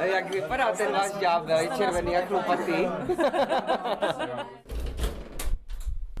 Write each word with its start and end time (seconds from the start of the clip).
Jak 0.00 0.30
vypadá 0.30 0.72
ten 0.72 0.92
váš 0.92 1.12
ďábel? 1.20 1.58
Je 1.58 1.68
červený 1.76 2.16
a 2.16 2.26
chlupatý. 2.26 2.86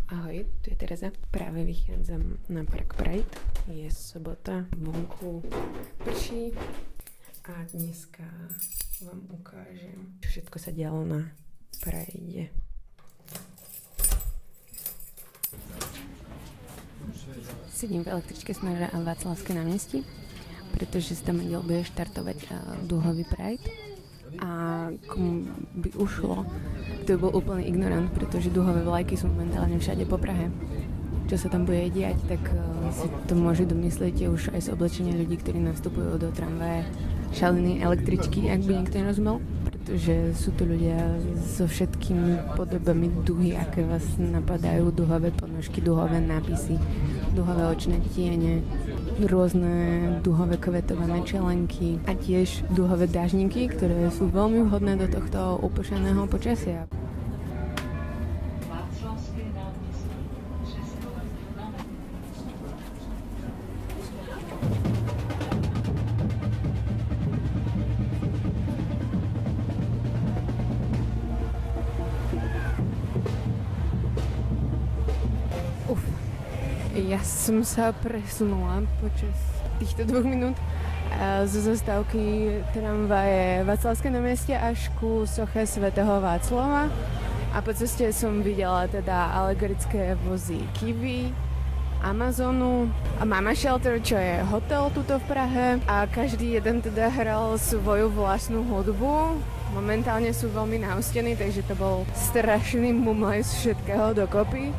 Ahoj, 0.08 0.46
tu 0.62 0.70
je 0.70 0.76
Tereza. 0.76 1.10
Práve 1.30 1.64
vychádzam 1.64 2.38
na 2.48 2.64
Park 2.64 2.94
Pride. 2.94 3.26
Je 3.66 3.90
sobota, 3.90 4.64
vonku 4.76 5.42
prší 6.04 6.52
a 7.44 7.52
dneska 7.74 8.22
vám 9.02 9.26
ukážem, 9.34 10.14
čo 10.22 10.28
všetko 10.30 10.56
sa 10.58 10.70
dialo 10.70 11.04
na 11.04 11.26
Pride. 11.82 12.48
Sedím 17.74 18.04
v 18.04 18.08
električke 18.08 18.54
smeru 18.54 18.80
na 18.80 18.88
Václavské 19.04 19.54
náměstí, 19.54 20.06
protože 20.72 21.14
se 21.14 21.24
tam 21.24 21.36
neděl 21.36 21.62
bude 21.62 21.84
štartovat 21.84 22.36
uh, 22.36 22.86
duhový 22.86 23.24
Pride 23.24 23.62
a 24.42 24.50
komu 25.06 25.46
by 25.74 25.90
ušlo, 25.92 26.46
to 27.06 27.12
by 27.14 27.18
bol 27.18 27.32
úplný 27.32 27.64
ignorant, 27.70 28.10
pretože 28.12 28.50
duhové 28.50 28.82
vlajky 28.82 29.16
sú 29.16 29.30
momentálne 29.30 29.78
všade 29.78 30.04
po 30.04 30.18
Prahe. 30.18 30.50
Čo 31.26 31.42
sa 31.42 31.48
tam 31.50 31.66
bude 31.66 31.90
diať, 31.90 32.18
tak 32.30 32.42
uh, 32.54 32.90
si 32.94 33.06
to 33.26 33.34
môže 33.34 33.66
domyslieť 33.66 34.30
už 34.30 34.54
aj 34.54 34.60
z 34.66 34.68
oblečenia 34.74 35.14
ľudí, 35.14 35.38
ktorí 35.42 35.58
nastupujú 35.58 36.18
do 36.22 36.30
tramvaje. 36.30 36.86
Šalené 37.34 37.82
električky, 37.82 38.46
ak 38.46 38.62
by 38.62 38.72
niekto 38.78 38.96
nerozumel, 39.02 39.42
pretože 39.86 40.34
sú 40.34 40.50
to 40.58 40.66
ľudia 40.66 40.98
so 41.42 41.66
všetkými 41.66 42.58
podobami 42.58 43.06
duhy, 43.22 43.54
aké 43.54 43.86
vás 43.86 44.02
napadajú, 44.18 44.90
duhové 44.90 45.30
ponožky, 45.30 45.78
duhové 45.78 46.18
nápisy, 46.22 46.74
duhové 47.34 47.70
očné 47.70 48.02
tiene, 48.10 48.66
rôzne 49.24 49.72
duhové 50.20 50.60
kvetované 50.60 51.24
čelenky 51.24 51.96
a 52.04 52.12
tiež 52.12 52.68
duhové 52.76 53.08
dážniky, 53.08 53.72
ktoré 53.72 54.12
sú 54.12 54.28
veľmi 54.28 54.68
vhodné 54.68 55.00
do 55.00 55.08
tohto 55.08 55.56
upošeného 55.64 56.28
počasia. 56.28 56.84
Ja 77.46 77.54
som 77.54 77.62
sa 77.62 77.94
presunula 78.02 78.82
počas 78.98 79.38
týchto 79.78 80.02
dvoch 80.02 80.26
minút 80.26 80.58
eh, 81.14 81.46
zo 81.46 81.62
zastávky 81.62 82.58
tramvaje 82.74 83.62
Václavské 83.62 84.10
námestie 84.10 84.58
až 84.58 84.90
ku 84.98 85.22
soche 85.30 85.62
svätého 85.62 86.18
Václava. 86.18 86.90
A 87.54 87.62
po 87.62 87.70
ceste 87.70 88.10
som 88.10 88.42
videla 88.42 88.90
teda 88.90 89.30
alegorické 89.30 90.18
vozy 90.26 90.58
Kiwi, 90.74 91.30
Amazonu 92.02 92.90
a 93.14 93.22
Mama 93.22 93.54
Shelter, 93.54 94.02
čo 94.02 94.18
je 94.18 94.42
hotel 94.50 94.90
tuto 94.90 95.22
v 95.22 95.30
Prahe. 95.30 95.78
A 95.86 96.10
každý 96.10 96.58
jeden 96.58 96.82
teda 96.82 97.06
hral 97.14 97.62
svoju 97.62 98.10
vlastnú 98.10 98.66
hudbu. 98.66 99.38
Momentálne 99.70 100.34
sú 100.34 100.50
veľmi 100.50 100.82
naustení, 100.82 101.38
takže 101.38 101.62
to 101.62 101.78
bol 101.78 102.02
strašný 102.10 102.90
mumlej 102.90 103.46
z 103.46 103.50
všetkého 103.62 104.18
dokopy. 104.18 104.74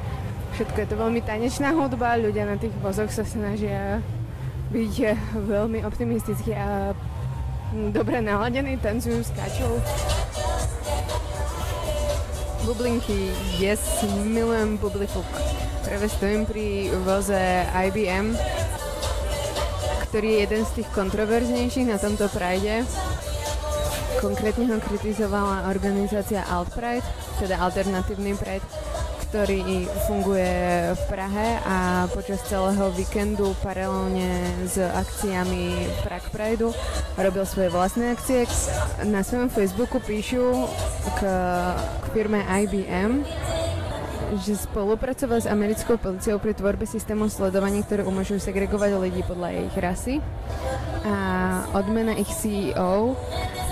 Všetko 0.57 0.77
je 0.81 0.89
to 0.89 0.97
veľmi 0.97 1.21
tanečná 1.21 1.69
hudba, 1.69 2.17
ľudia 2.17 2.49
na 2.49 2.57
tých 2.57 2.73
vozoch 2.81 3.13
sa 3.13 3.21
snažia 3.21 4.01
byť 4.73 4.93
eh, 5.05 5.13
veľmi 5.37 5.85
optimistickí 5.85 6.49
a 6.57 6.97
hm, 7.77 7.93
dobre 7.93 8.25
naladení, 8.25 8.73
tancujú, 8.81 9.21
skáču. 9.21 9.69
Bublinky, 12.65 13.29
yes, 13.61 14.01
milujem 14.25 14.81
bublifuk. 14.81 15.29
Práve 15.85 16.09
stojím 16.09 16.49
pri 16.49 16.89
voze 17.05 17.37
IBM, 17.69 18.33
ktorý 20.09 20.27
je 20.27 20.39
jeden 20.41 20.61
z 20.65 20.71
tých 20.81 20.89
kontroverznejších 20.97 21.85
na 21.85 22.01
tomto 22.01 22.25
Pride. 22.33 22.81
Konkrétne 24.25 24.73
ho 24.73 24.81
kritizovala 24.81 25.69
organizácia 25.69 26.41
Alt 26.49 26.73
Pride, 26.73 27.05
teda 27.37 27.61
Alternatívny 27.61 28.33
Pride, 28.33 28.86
ktorý 29.27 29.83
funguje 30.07 30.55
v 30.95 31.01
Prahe 31.11 31.59
a 31.67 32.07
počas 32.15 32.39
celého 32.47 32.87
víkendu 32.95 33.51
paralelne 33.59 34.55
s 34.63 34.79
akciami 34.79 35.91
Prague 35.99 36.31
Prideu 36.31 36.71
robil 37.19 37.43
svoje 37.43 37.67
vlastné 37.67 38.15
akcie. 38.15 38.47
Na 39.03 39.27
svojom 39.27 39.51
Facebooku 39.51 39.99
píšu 39.99 40.71
k, 41.19 41.21
k 41.75 42.05
firme 42.15 42.39
IBM, 42.39 43.27
že 44.47 44.55
spolupracoval 44.55 45.43
s 45.43 45.51
americkou 45.51 45.99
policiou 45.99 46.39
pri 46.39 46.55
tvorbe 46.55 46.87
systému 46.87 47.27
sledovaní, 47.27 47.83
ktoré 47.83 48.07
umožňujú 48.07 48.39
segregovať 48.39 48.95
ľudí 48.95 49.27
podľa 49.27 49.49
ich 49.59 49.75
rasy. 49.75 50.15
A 51.03 51.15
odmena 51.75 52.15
ich 52.15 52.31
CEO 52.31 53.19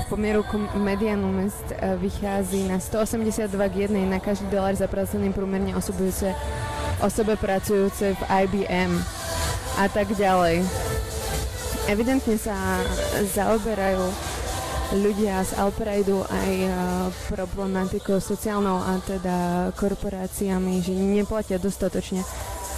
poměru 0.10 0.44
k 0.44 0.76
medianu 0.76 1.32
mest 1.32 1.66
eh, 1.72 1.96
vychází 1.98 2.68
na 2.68 2.80
182 2.80 3.70
k 3.70 3.76
1 3.76 4.00
na 4.10 4.20
každý 4.20 4.46
dolar 4.46 4.76
zaplacený 4.76 5.34
průměrně 5.34 5.76
osobujúce, 5.76 6.36
osobe 7.02 7.36
pracujúce 7.36 8.16
v 8.16 8.24
IBM 8.44 9.04
a 9.78 9.90
tak 9.90 10.08
ďalej. 10.16 10.64
Evidentne 11.86 12.34
sa 12.42 12.82
zaoberajú 13.38 14.02
ľudia 15.06 15.38
z 15.46 15.54
Alprideu 15.62 16.26
aj 16.26 16.54
eh, 16.66 16.74
problematikou 17.30 18.18
sociálnou 18.18 18.82
a 18.82 18.98
teda 19.06 19.70
korporáciami, 19.78 20.82
že 20.82 20.98
neplatia 20.98 21.62
dostatočne 21.62 22.26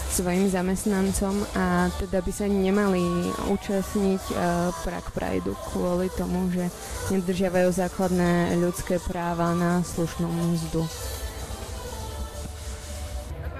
svojim 0.09 0.47
zamestnancom 0.49 1.43
a 1.53 1.91
teda 1.99 2.23
by 2.23 2.31
sa 2.31 2.47
nemali 2.47 3.31
účastniť 3.51 4.23
uh, 4.31 4.71
Prague 4.81 5.11
Prideu 5.13 5.53
kvôli 5.71 6.07
tomu, 6.15 6.47
že 6.51 6.71
nedržiavajú 7.11 7.69
základné 7.71 8.55
ľudské 8.57 8.97
práva 9.03 9.51
na 9.53 9.83
slušnú 9.83 10.27
mzdu. 10.27 10.83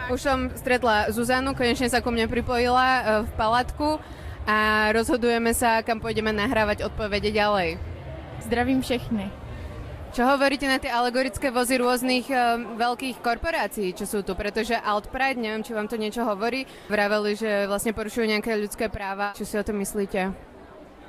Už 0.08 0.20
som 0.24 0.48
stretla 0.56 1.12
Zuzanu, 1.12 1.52
konečne 1.52 1.92
sa 1.92 2.00
ku 2.00 2.10
mne 2.10 2.32
pripojila 2.32 2.88
uh, 2.88 3.04
v 3.28 3.32
palatku 3.36 4.00
a 4.48 4.90
rozhodujeme 4.96 5.52
sa, 5.52 5.84
kam 5.84 6.00
pôjdeme 6.00 6.32
nahrávať 6.32 6.88
odpovede 6.88 7.36
ďalej. 7.36 7.76
Zdravím 8.48 8.80
všechny. 8.80 9.47
Čo 10.18 10.26
hovoríte 10.26 10.66
na 10.66 10.82
tie 10.82 10.90
alegorické 10.90 11.54
vozy 11.54 11.78
rôznych 11.78 12.26
um, 12.26 12.74
veľkých 12.74 13.22
korporácií, 13.22 13.94
čo 13.94 14.10
sú 14.10 14.26
tu? 14.26 14.34
Pretože 14.34 14.74
Alt 14.74 15.14
Pride, 15.14 15.38
neviem, 15.38 15.62
či 15.62 15.78
vám 15.78 15.86
to 15.86 15.94
niečo 15.94 16.26
hovorí, 16.26 16.66
vraveli, 16.90 17.38
že 17.38 17.70
vlastne 17.70 17.94
porušujú 17.94 18.26
nejaké 18.26 18.58
ľudské 18.58 18.90
práva. 18.90 19.38
Čo 19.38 19.46
si 19.46 19.54
o 19.54 19.62
tom 19.62 19.78
myslíte? 19.78 20.34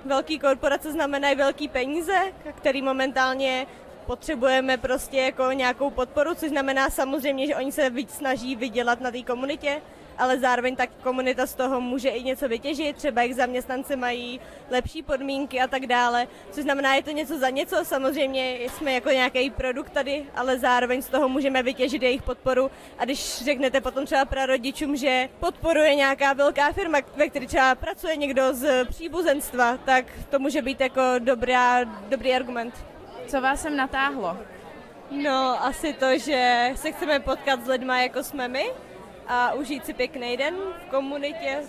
Velký 0.04 0.36
korporace 0.36 0.92
znamenají 0.92 1.40
velký 1.40 1.72
peníze, 1.72 2.36
který 2.60 2.84
momentálně 2.84 3.64
potřebujeme 4.04 4.76
prostě 4.76 5.32
jako 5.32 5.52
nějakou 5.56 5.88
podporu, 5.90 6.36
což 6.36 6.52
znamená 6.52 6.92
samozřejmě, 6.92 7.46
že 7.46 7.56
oni 7.56 7.72
se 7.72 7.90
víc 7.90 8.12
snaží 8.12 8.56
vydělat 8.60 9.00
na 9.00 9.08
té 9.08 9.24
komunitě, 9.24 9.80
ale 10.18 10.38
zároveň 10.38 10.76
tak 10.76 10.90
komunita 11.02 11.46
z 11.46 11.54
toho 11.54 11.80
může 11.80 12.08
i 12.08 12.22
něco 12.22 12.48
vytěžit, 12.48 12.96
třeba 12.96 13.22
jejich 13.22 13.36
zaměstnanci 13.36 13.96
mají 13.96 14.40
lepší 14.70 15.02
podmínky 15.02 15.60
a 15.60 15.66
tak 15.66 15.86
dále, 15.86 16.26
což 16.50 16.64
znamená, 16.64 16.94
je 16.94 17.02
to 17.02 17.10
něco 17.10 17.38
za 17.38 17.50
něco, 17.50 17.84
samozřejmě 17.84 18.58
jsme 18.68 18.92
jako 18.92 19.10
nějaký 19.10 19.50
produkt 19.50 19.90
tady, 19.90 20.26
ale 20.34 20.58
zároveň 20.58 21.02
z 21.02 21.08
toho 21.08 21.28
můžeme 21.28 21.62
vytěžit 21.62 22.02
jejich 22.02 22.22
podporu 22.22 22.70
a 22.98 23.04
když 23.04 23.44
řeknete 23.44 23.80
potom 23.80 24.06
třeba 24.06 24.24
prarodičům, 24.24 24.96
že 24.96 25.28
podporuje 25.40 25.94
nějaká 25.94 26.32
velká 26.32 26.72
firma, 26.72 26.98
ve 27.16 27.28
které 27.28 27.46
třeba 27.46 27.74
pracuje 27.74 28.16
někdo 28.16 28.54
z 28.54 28.84
příbuzenstva, 28.84 29.76
tak 29.76 30.04
to 30.30 30.38
může 30.38 30.62
být 30.62 30.80
jako 30.80 31.02
dobrá, 31.18 31.84
dobrý 31.84 32.34
argument. 32.34 32.74
Co 33.26 33.40
vás 33.40 33.62
sem 33.62 33.76
natáhlo? 33.76 34.36
No, 35.10 35.64
asi 35.64 35.92
to, 35.92 36.18
že 36.18 36.70
se 36.74 36.92
chceme 36.92 37.20
potkat 37.20 37.64
s 37.64 37.68
lidma, 37.68 38.02
jako 38.02 38.22
jsme 38.22 38.48
my 38.48 38.70
a 39.28 39.52
užít 39.52 39.86
si 39.86 39.94
pěkný 39.94 40.36
den 40.36 40.54
v 40.54 40.90
komunitě. 40.90 41.62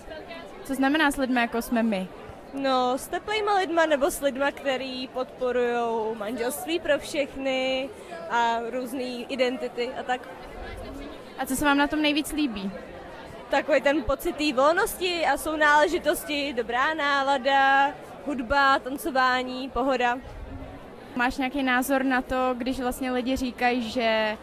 Co 0.64 0.74
znamená 0.74 1.10
s 1.10 1.16
lidmi, 1.16 1.40
jako 1.40 1.62
jsme 1.62 1.82
my? 1.82 2.08
No, 2.54 2.98
s 2.98 3.08
teplejma 3.08 3.54
lidma 3.54 3.86
nebo 3.86 4.10
s 4.10 4.20
lidma, 4.20 4.50
který 4.50 5.08
podporují 5.08 6.16
manželství 6.16 6.80
pro 6.80 6.98
všechny 6.98 7.90
a 8.30 8.58
různé 8.70 9.02
identity 9.28 9.90
a 10.00 10.02
tak. 10.02 10.28
A 11.38 11.46
co 11.46 11.56
se 11.56 11.64
vám 11.64 11.78
na 11.78 11.86
tom 11.86 12.02
nejvíc 12.02 12.32
líbí? 12.32 12.70
Takový 13.50 13.80
ten 13.80 14.02
pocit 14.02 14.36
té 14.36 14.52
volnosti 14.52 15.26
a 15.26 15.36
jsou 15.36 15.56
náležitosti, 15.56 16.52
dobrá 16.52 16.94
nálada, 16.94 17.92
hudba, 18.26 18.78
tancování, 18.78 19.70
pohoda. 19.70 20.18
Máš 21.16 21.36
nějaký 21.36 21.62
názor 21.62 22.04
na 22.04 22.22
to, 22.22 22.54
když 22.54 22.80
vlastně 22.80 23.12
lidi 23.12 23.36
říkají, 23.36 23.90
že 23.90 24.38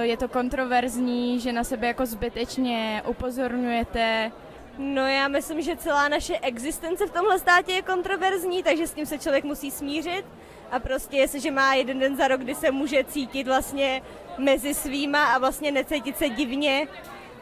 je 0.00 0.16
to 0.16 0.28
kontroverzní, 0.28 1.40
že 1.40 1.52
na 1.52 1.64
sebe 1.64 1.86
jako 1.86 2.06
zbytečně 2.06 3.02
upozorňujete? 3.08 4.32
No 4.78 5.06
já 5.06 5.28
myslím, 5.28 5.62
že 5.62 5.76
celá 5.76 6.08
naše 6.08 6.38
existence 6.38 7.06
v 7.06 7.10
tomhle 7.10 7.38
státě 7.38 7.72
je 7.72 7.82
kontroverzní, 7.82 8.62
takže 8.62 8.86
s 8.86 8.92
tím 8.92 9.06
se 9.06 9.18
člověk 9.18 9.44
musí 9.44 9.70
smířit 9.70 10.24
a 10.70 10.78
prostě 10.78 11.16
jestliže 11.16 11.50
má 11.50 11.74
jeden 11.74 11.98
den 11.98 12.16
za 12.16 12.28
rok, 12.28 12.40
kdy 12.40 12.54
se 12.54 12.70
může 12.70 13.04
cítit 13.04 13.46
vlastně 13.46 14.02
mezi 14.38 14.74
svýma 14.74 15.24
a 15.24 15.38
vlastně 15.38 15.72
necítit 15.72 16.18
se 16.18 16.28
divně, 16.28 16.88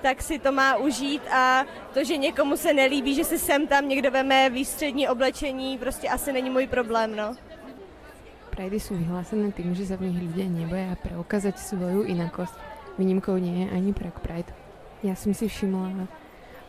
tak 0.02 0.22
si 0.22 0.38
to 0.38 0.52
má 0.52 0.76
užít 0.76 1.22
a 1.30 1.64
to, 1.94 2.04
že 2.04 2.16
někomu 2.16 2.56
se 2.56 2.72
nelíbí, 2.72 3.14
že 3.14 3.24
si 3.24 3.38
sem 3.38 3.66
tam 3.66 3.88
někdo 3.88 4.10
veme 4.10 4.50
výstřední 4.50 5.08
oblečení, 5.08 5.78
prostě 5.78 6.08
asi 6.08 6.32
není 6.32 6.50
můj 6.50 6.66
problém, 6.66 7.16
no. 7.16 7.36
Pridey 8.54 8.78
sú 8.78 8.94
vyhlásené 8.94 9.50
tým, 9.50 9.74
že 9.74 9.90
sa 9.90 9.98
v 9.98 10.06
nich 10.06 10.30
ľudia 10.30 10.46
neboja 10.46 10.94
preukázať 11.02 11.58
svoju 11.58 12.06
inakosť. 12.06 12.54
Výnimkou 12.94 13.34
nie 13.42 13.66
je 13.66 13.74
ani 13.74 13.90
Prague 13.90 14.22
Pride. 14.22 14.54
Ja 15.02 15.18
som 15.18 15.34
si 15.34 15.50
všimla 15.50 16.06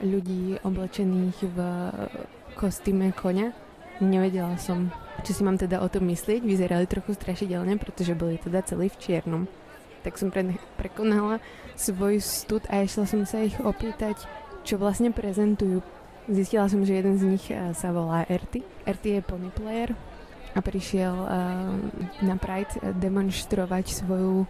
ľudí 0.02 0.58
oblečených 0.66 1.38
v 1.46 1.58
kostýme 2.58 3.14
koňa. 3.14 3.54
Nevedela 4.02 4.58
som, 4.58 4.90
čo 5.22 5.38
si 5.38 5.46
mám 5.46 5.62
teda 5.62 5.78
o 5.80 5.88
tom 5.88 6.10
myslieť. 6.10 6.42
Vyzerali 6.42 6.90
trochu 6.90 7.14
strašidelne, 7.14 7.78
pretože 7.78 8.18
boli 8.18 8.42
teda 8.42 8.66
celí 8.66 8.90
v 8.90 8.98
čiernom. 8.98 9.44
Tak 10.02 10.18
som 10.18 10.34
pre, 10.34 10.58
prekonala 10.82 11.38
svoj 11.78 12.18
stud 12.18 12.66
a 12.74 12.82
išla 12.82 13.06
som 13.06 13.22
sa 13.30 13.46
ich 13.46 13.62
opýtať, 13.62 14.26
čo 14.66 14.82
vlastne 14.82 15.14
prezentujú. 15.14 15.86
Zistila 16.26 16.66
som, 16.66 16.82
že 16.82 16.98
jeden 16.98 17.22
z 17.22 17.24
nich 17.30 17.46
eh, 17.54 17.78
sa 17.78 17.94
volá 17.94 18.26
Erty. 18.26 18.66
Erty 18.90 19.18
je 19.18 19.22
pony 19.22 19.54
player, 19.54 19.94
a 20.56 20.60
prišiel 20.64 21.14
uh, 21.14 21.28
na 22.24 22.36
Pride 22.40 22.80
demonstrovať 22.96 23.92
svoju, 23.92 24.48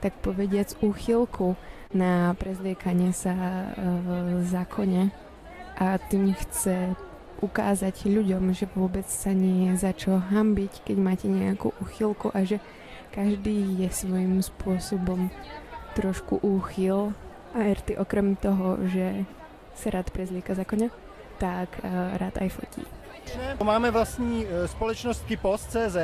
tak 0.00 0.16
povediac, 0.24 0.72
úchylku 0.80 1.54
na 1.92 2.32
prezliekanie 2.40 3.12
sa 3.12 3.36
uh, 3.36 3.68
v 4.00 4.08
zákone 4.48 5.12
a 5.76 6.00
tým 6.00 6.32
chce 6.32 6.96
ukázať 7.42 8.06
ľuďom, 8.06 8.54
že 8.54 8.70
vôbec 8.72 9.04
sa 9.04 9.34
nie 9.34 9.68
je 9.68 9.82
za 9.82 9.92
čo 9.92 10.16
hambiť, 10.16 10.86
keď 10.86 10.96
máte 10.96 11.26
nejakú 11.26 11.74
uchylku 11.82 12.30
a 12.30 12.46
že 12.46 12.62
každý 13.10 13.82
je 13.82 13.88
svojím 13.90 14.40
spôsobom 14.40 15.28
trošku 15.92 16.40
úchyl 16.40 17.12
a 17.52 17.58
Erty 17.68 17.98
okrem 17.98 18.36
toho, 18.36 18.80
že 18.88 19.28
se 19.74 19.90
rád 19.90 20.10
prezlieka 20.10 20.54
za 20.54 20.64
koně, 20.64 20.90
tak 21.38 21.80
rád 22.16 22.38
aj 22.38 22.48
fotí. 22.48 23.01
Máme 23.62 23.90
vlastní 23.90 24.46
eh, 24.46 24.68
společnost 24.68 25.24
Kypos.cz, 25.26 25.96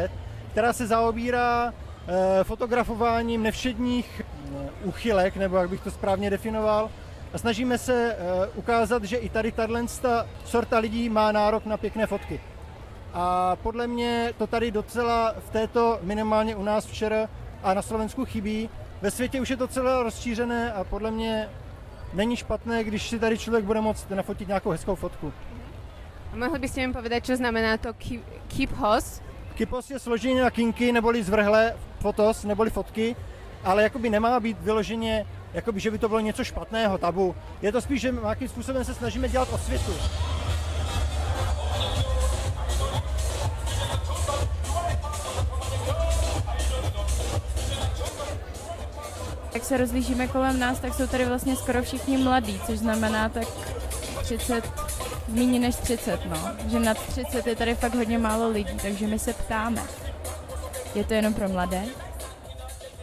která 0.50 0.72
se 0.72 0.86
zaobírá 0.86 1.72
eh, 1.72 2.44
fotografováním 2.44 3.42
nevšedních 3.42 4.22
eh, 4.22 4.70
úchylek, 4.84 5.36
nebo 5.36 5.56
jak 5.56 5.70
bych 5.70 5.80
to 5.80 5.90
správně 5.90 6.30
definoval. 6.30 6.90
A 7.32 7.38
snažíme 7.38 7.78
se 7.78 8.16
ukázat, 8.54 9.04
že 9.04 9.16
i 9.16 9.28
tady 9.28 9.52
tato 9.52 10.08
sorta 10.44 10.78
lidí 10.78 11.08
má 11.08 11.32
nárok 11.32 11.66
na 11.66 11.76
pěkné 11.76 12.06
fotky. 12.06 12.40
A 13.14 13.56
podle 13.56 13.86
mě 13.86 14.34
to 14.38 14.46
tady 14.46 14.70
docela 14.70 15.34
v 15.38 15.50
této, 15.50 15.98
minimálně 16.02 16.56
u 16.56 16.62
nás 16.62 16.86
včera 16.86 17.28
a 17.62 17.74
na 17.74 17.82
Slovensku 17.82 18.24
chybí. 18.24 18.70
Ve 19.02 19.10
světě 19.10 19.40
už 19.40 19.50
je 19.50 19.56
to 19.56 19.68
celé 19.68 20.02
rozšířené 20.02 20.72
a 20.72 20.84
podle 20.84 21.10
mě 21.10 21.48
není 22.12 22.36
špatné, 22.36 22.84
když 22.84 23.08
si 23.08 23.18
tady 23.18 23.38
člověk 23.38 23.64
bude 23.64 23.80
moct 23.80 24.10
nafotit 24.10 24.48
nějakou 24.48 24.70
hezkou 24.70 24.94
fotku. 24.94 25.32
Mohli 26.34 26.58
byste 26.58 26.86
mi 26.86 26.92
povedať, 26.92 27.32
čo 27.32 27.34
znamená 27.36 27.76
to 27.80 27.92
keep, 27.96 28.22
keep 28.48 28.70
hos? 28.76 29.20
Kypos 29.58 29.90
je 29.90 29.98
složený 29.98 30.38
na 30.38 30.50
kinky 30.50 30.92
neboli 30.92 31.22
zvrhlé 31.22 31.74
fotos 32.00 32.44
neboli 32.44 32.70
fotky, 32.70 33.16
ale 33.64 33.82
jakoby 33.82 34.10
nemá 34.10 34.40
být 34.40 34.60
vyloženě, 34.60 35.26
jakoby, 35.54 35.80
že 35.80 35.90
by 35.90 35.98
to 35.98 36.08
bylo 36.08 36.20
něco 36.20 36.44
špatného, 36.44 36.98
tabu. 36.98 37.34
Je 37.62 37.72
to 37.72 37.80
spíš, 37.80 38.00
že 38.00 38.12
nějakým 38.12 38.48
způsobem 38.48 38.84
se 38.84 38.94
snažíme 38.94 39.28
dělat 39.28 39.48
osvětu. 39.52 39.92
Jak 49.54 49.64
se 49.64 49.76
rozlížíme 49.76 50.28
kolem 50.28 50.58
nás, 50.58 50.80
tak 50.80 50.94
jsou 50.94 51.06
tady 51.06 51.24
vlastně 51.24 51.56
skoro 51.56 51.82
všichni 51.82 52.18
mladí, 52.18 52.60
což 52.66 52.78
znamená 52.78 53.28
tak 53.28 53.46
30 54.22 54.77
méně 55.28 55.60
než 55.60 55.76
30, 55.76 56.20
no. 56.24 56.36
Že 56.70 56.80
nad 56.80 56.98
30 56.98 57.46
je 57.46 57.56
tady 57.56 57.74
fakt 57.74 57.94
hodně 57.94 58.18
málo 58.18 58.48
lidí, 58.48 58.76
takže 58.82 59.06
my 59.06 59.18
se 59.18 59.32
ptáme. 59.32 59.82
Je 60.94 61.04
to 61.04 61.14
jenom 61.14 61.34
pro 61.34 61.48
mladé? 61.48 61.84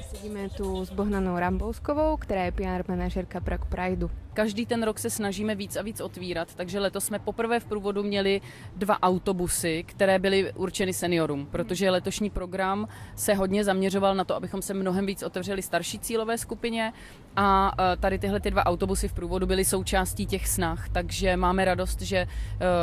Sedíme 0.09 0.49
tu 0.49 0.85
s 0.85 0.89
Bohnanou 0.89 1.39
Rambouskovou, 1.39 2.17
která 2.17 2.43
je 2.43 2.51
PR 2.51 2.83
manažerka 2.87 3.39
Prague 3.39 3.69
Prideu. 3.69 4.09
Každý 4.35 4.65
ten 4.65 4.83
rok 4.83 4.99
se 4.99 5.09
snažíme 5.09 5.55
víc 5.55 5.75
a 5.75 5.81
víc 5.81 6.01
otvírat, 6.01 6.55
takže 6.55 6.79
letos 6.79 7.05
jsme 7.05 7.19
poprvé 7.19 7.59
v 7.59 7.65
průvodu 7.65 8.03
měli 8.03 8.41
dva 8.75 9.03
autobusy, 9.03 9.83
které 9.87 10.19
byly 10.19 10.53
určeny 10.53 10.93
seniorům, 10.93 11.45
protože 11.45 11.89
letošní 11.89 12.29
program 12.29 12.87
se 13.15 13.33
hodně 13.33 13.63
zaměřoval 13.63 14.15
na 14.15 14.23
to, 14.23 14.35
abychom 14.35 14.61
se 14.61 14.73
mnohem 14.73 15.05
víc 15.05 15.23
otevřeli 15.23 15.61
starší 15.61 15.99
cílové 15.99 16.37
skupině 16.37 16.93
a 17.35 17.71
e, 17.93 17.97
tady 17.97 18.19
tyhle 18.19 18.39
ty 18.39 18.51
dva 18.51 18.65
autobusy 18.65 19.07
v 19.07 19.13
průvodu 19.13 19.47
byly 19.47 19.65
součástí 19.65 20.25
těch 20.25 20.47
snah, 20.47 20.89
takže 20.89 21.37
máme 21.37 21.65
radost, 21.65 22.01
že 22.01 22.17
e, 22.17 22.27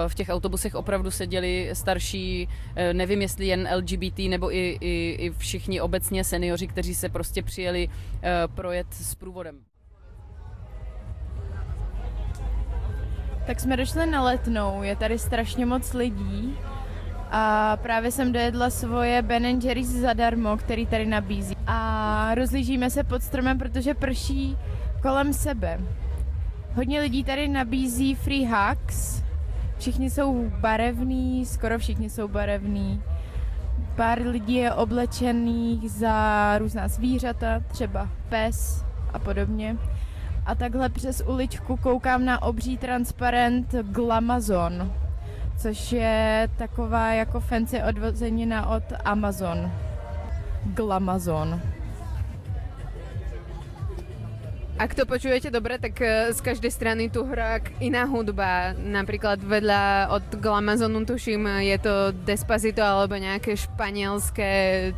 v 0.09 0.15
těch 0.15 0.29
autobusech 0.29 0.75
opravdu 0.75 1.11
seděli 1.11 1.71
starší, 1.73 2.49
e, 2.77 2.95
nevím 2.95 3.23
jestli 3.23 3.47
jen 3.47 3.69
LGBT 3.77 4.19
nebo 4.19 4.55
i, 4.55 4.79
i, 4.81 5.17
i 5.19 5.31
všichni 5.31 5.81
obecně 5.81 6.25
seniori, 6.25 6.67
kteří 6.67 6.95
se 6.95 7.09
prostě 7.09 7.43
přijeli 7.43 7.89
projet 8.55 8.87
s 8.91 9.15
průvodem. 9.15 9.72
Tak 13.47 13.61
jsme 13.61 13.77
došli 13.77 14.07
na 14.07 14.23
letnou, 14.23 14.83
je 14.83 14.97
tady 14.97 15.19
strašně 15.19 15.67
moc 15.67 15.95
lidí 15.95 16.59
a 17.31 17.77
právě 17.83 18.11
jsem 18.11 18.33
dojedla 18.33 18.71
svoje 18.71 19.23
Ben 19.23 19.45
Jerry's 19.45 19.89
zadarmo, 19.89 20.57
který 20.57 20.87
tady 20.87 21.07
nabízí. 21.07 21.57
A 21.67 22.35
rozlížíme 22.35 22.91
se 22.91 23.05
pod 23.05 23.23
stromem, 23.23 23.59
protože 23.59 23.95
prší 23.95 24.57
kolem 25.03 25.33
sebe. 25.33 25.81
Hodně 26.75 27.01
lidí 27.01 27.25
tady 27.25 27.49
nabízí 27.49 28.15
free 28.15 28.47
hugs, 28.47 29.23
všichni 29.79 30.11
jsou 30.11 30.51
barevní, 30.61 31.47
skoro 31.47 31.79
všichni 31.79 32.11
jsou 32.11 32.29
barevní. 32.29 33.03
Pár 33.97 34.23
lidí 34.23 34.55
je 34.55 34.73
oblečených 34.73 35.91
za 35.91 36.59
různá 36.59 36.89
zvířata, 36.89 37.63
třeba 37.69 38.09
pes 38.29 38.85
a 39.13 39.19
podobně 39.19 39.77
a 40.47 40.55
takhle 40.55 40.89
přes 40.89 41.23
uličku 41.27 41.77
koukám 41.77 42.25
na 42.25 42.43
obří 42.43 42.79
transparent 42.79 43.75
Glamazon, 43.75 44.93
což 45.59 45.93
je 45.93 46.49
taková 46.57 47.13
jako 47.13 47.41
fancy 47.41 47.83
odvozenina 47.83 48.67
od 48.67 48.83
Amazon. 49.05 49.73
Glamazon. 50.65 51.61
Ak 54.83 54.99
to 54.99 55.07
počujete 55.07 55.53
dobre, 55.53 55.79
tak 55.79 55.95
eh, 56.03 56.35
z 56.35 56.41
každej 56.43 56.73
strany 56.75 57.07
tu 57.07 57.23
hrá 57.23 57.63
iná 57.79 58.03
hudba. 58.03 58.75
Napríklad 58.75 59.39
vedľa 59.39 60.11
od 60.11 60.25
Glamazonu 60.43 61.07
tuším 61.07 61.47
je 61.63 61.77
to 61.79 61.95
Despacito 62.27 62.83
alebo 62.83 63.15
nejaké 63.15 63.55
španielské 63.55 64.91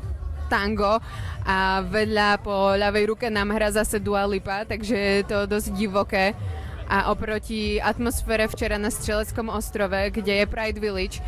tango 0.46 1.00
a 1.44 1.84
vedľa 1.84 2.40
po 2.40 2.72
ľavej 2.76 3.04
ruke 3.10 3.26
nám 3.28 3.52
hra 3.52 3.72
zase 3.72 4.00
Dua 4.00 4.24
Lipa, 4.24 4.64
takže 4.64 4.96
je 4.96 5.24
to 5.28 5.44
dosť 5.44 5.68
divoké. 5.76 6.36
A 6.84 7.08
oproti 7.08 7.80
atmosfére 7.80 8.44
včera 8.44 8.76
na 8.76 8.92
Střeleckom 8.92 9.48
ostrove, 9.48 10.12
kde 10.12 10.44
je 10.44 10.46
Pride 10.46 10.80
Village, 10.80 11.24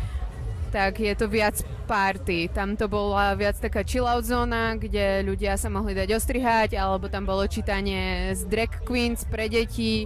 tak 0.69 0.99
je 1.01 1.15
to 1.17 1.25
viac 1.25 1.57
party. 1.87 2.51
Tam 2.51 2.75
to 2.75 2.85
bola 2.91 3.33
viac 3.33 3.57
taká 3.57 3.81
chillout 3.81 4.27
zóna, 4.27 4.75
kde 4.75 5.23
ľudia 5.23 5.55
sa 5.55 5.71
mohli 5.71 5.95
dať 5.95 6.13
ostrihať, 6.13 6.75
alebo 6.75 7.07
tam 7.07 7.25
bolo 7.25 7.47
čítanie 7.47 8.35
z 8.35 8.45
drag 8.45 8.83
queens 8.83 9.23
pre 9.25 9.47
deti. 9.47 10.05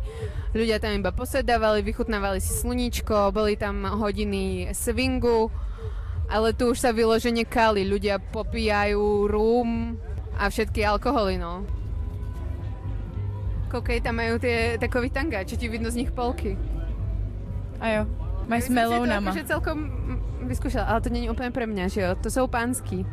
Ľudia 0.54 0.78
tam 0.80 0.96
iba 0.96 1.10
posedávali, 1.12 1.82
vychutnávali 1.82 2.40
si 2.40 2.54
sluníčko, 2.54 3.34
boli 3.34 3.58
tam 3.58 3.84
hodiny 3.84 4.72
swingu 4.72 5.50
ale 6.32 6.56
tu 6.56 6.72
už 6.72 6.80
sa 6.80 6.96
vyložene 6.96 7.44
kali, 7.44 7.84
ľudia 7.84 8.24
popíjajú 8.32 9.28
rum 9.28 10.00
a 10.40 10.48
všetky 10.48 10.88
alkoholy, 10.88 11.36
no. 11.36 11.68
Koukej, 13.68 14.00
tam 14.00 14.20
majú 14.20 14.40
tie 14.40 14.80
takový 14.80 15.12
tanga, 15.12 15.44
čo 15.44 15.60
ti 15.60 15.68
vidno 15.68 15.92
z 15.92 16.04
nich 16.04 16.12
polky. 16.12 16.56
A 17.84 17.86
jo, 17.88 18.02
mají 18.48 18.62
s 18.64 18.72
melounama. 18.72 19.36
Ja 19.36 19.44
celkom 19.44 19.92
vyskúšala, 20.48 20.88
ale 20.88 21.02
to 21.02 21.10
není 21.10 21.30
úplně 21.30 21.52
pre 21.52 21.68
mňa, 21.68 21.88
že 21.88 22.02
jo? 22.02 22.16
To 22.16 22.32
jsou 22.32 22.48
pánský. 22.48 23.06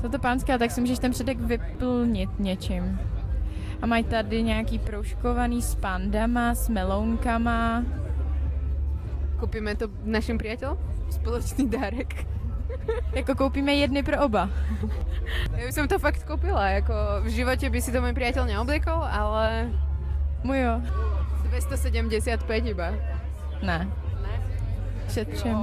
Jsou 0.00 0.08
to 0.08 0.18
pánské, 0.18 0.58
tak 0.58 0.70
si 0.70 0.80
můžeš 0.80 0.98
ten 0.98 1.10
předek 1.10 1.38
vyplnit 1.38 2.30
něčím. 2.38 3.00
A 3.82 3.86
mají 3.86 4.04
tady 4.04 4.42
nějaký 4.42 4.78
proužkovaný 4.78 5.62
s 5.62 5.74
pandama, 5.74 6.54
s 6.54 6.68
melounkama. 6.68 7.84
Kupíme 9.40 9.72
to 9.74 9.88
našim 10.04 10.36
priateľom? 10.36 10.76
společný 11.10 11.68
dárek. 11.68 12.26
jako 13.12 13.34
koupíme 13.34 13.74
jedny 13.74 14.02
pro 14.02 14.24
oba. 14.24 14.50
Já 15.56 15.66
bych 15.66 15.88
to 15.88 15.98
fakt 15.98 16.24
koupila, 16.24 16.68
jako 16.68 16.94
v 17.22 17.26
životě 17.26 17.70
by 17.70 17.82
si 17.82 17.92
to 17.92 18.00
můj 18.00 18.12
přítel 18.12 18.46
neoblekol, 18.46 19.02
ale... 19.10 19.70
Můj 20.42 20.60
jo. 20.60 20.80
275 21.42 22.66
iba. 22.66 22.90
Ne. 23.62 23.88
Ne? 24.22 24.42
Šetřím. 25.08 25.56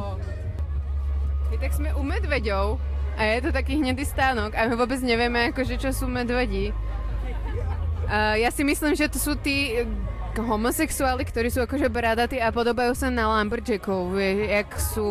I 1.52 1.58
tak 1.58 1.74
jsme 1.74 1.96
u 1.96 2.04
medveďov 2.04 2.80
a 3.18 3.24
je 3.24 3.42
to 3.42 3.52
taký 3.52 3.76
hnedý 3.76 4.06
stánok 4.06 4.56
a 4.56 4.68
my 4.68 4.76
vôbec 4.76 5.02
nevieme, 5.02 5.50
akože, 5.50 5.82
čo 5.82 5.90
sú 5.90 6.06
medvedi. 6.06 6.70
Uh, 8.08 8.38
ja 8.38 8.52
si 8.54 8.62
myslím, 8.62 8.94
že 8.94 9.10
to 9.10 9.18
tí 9.42 9.74
eh, 9.74 9.88
homosexuáli, 10.38 11.26
ktorí 11.26 11.50
sú 11.50 11.62
akože 11.66 11.90
bradatí 11.90 12.38
a 12.38 12.52
podobajú 12.54 12.94
sa 12.94 13.10
na 13.10 13.28
lumberjackov, 13.38 14.14
vieš, 14.14 14.38
jak 14.50 14.70
sú 14.80 15.10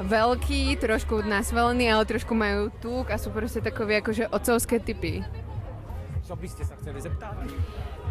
veľkí, 0.00 0.76
trošku 0.80 1.20
nasvalení, 1.22 1.92
ale 1.92 2.08
trošku 2.08 2.32
majú 2.32 2.72
tuk 2.80 3.10
a 3.12 3.20
sú 3.20 3.28
proste 3.30 3.60
takový 3.60 4.00
akože 4.00 4.28
otcovské 4.28 4.80
typy. 4.80 5.24
Co 6.22 6.36
byste 6.36 6.64
se 6.64 6.74
chtěli 6.76 7.00
zeptat? 7.00 7.34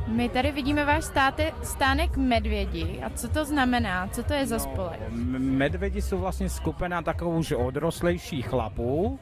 My 0.08 0.30
tady 0.30 0.52
vidíme 0.52 0.86
váš 0.86 1.04
státe, 1.04 1.52
stánek 1.64 2.18
medvědi. 2.18 3.00
A 3.06 3.10
co 3.10 3.28
to 3.30 3.46
znamená? 3.46 4.08
Co 4.12 4.24
to 4.24 4.34
je 4.34 4.46
za 4.48 4.60
spolek? 4.60 5.00
m- 5.08 5.58
Medvědi 5.58 6.02
jsou 6.02 6.18
vlastně 6.18 6.50
skupina 6.50 7.02
takovou 7.02 7.38
už 7.38 7.52
odrostlejších 7.52 8.48
chlapů, 8.48 9.20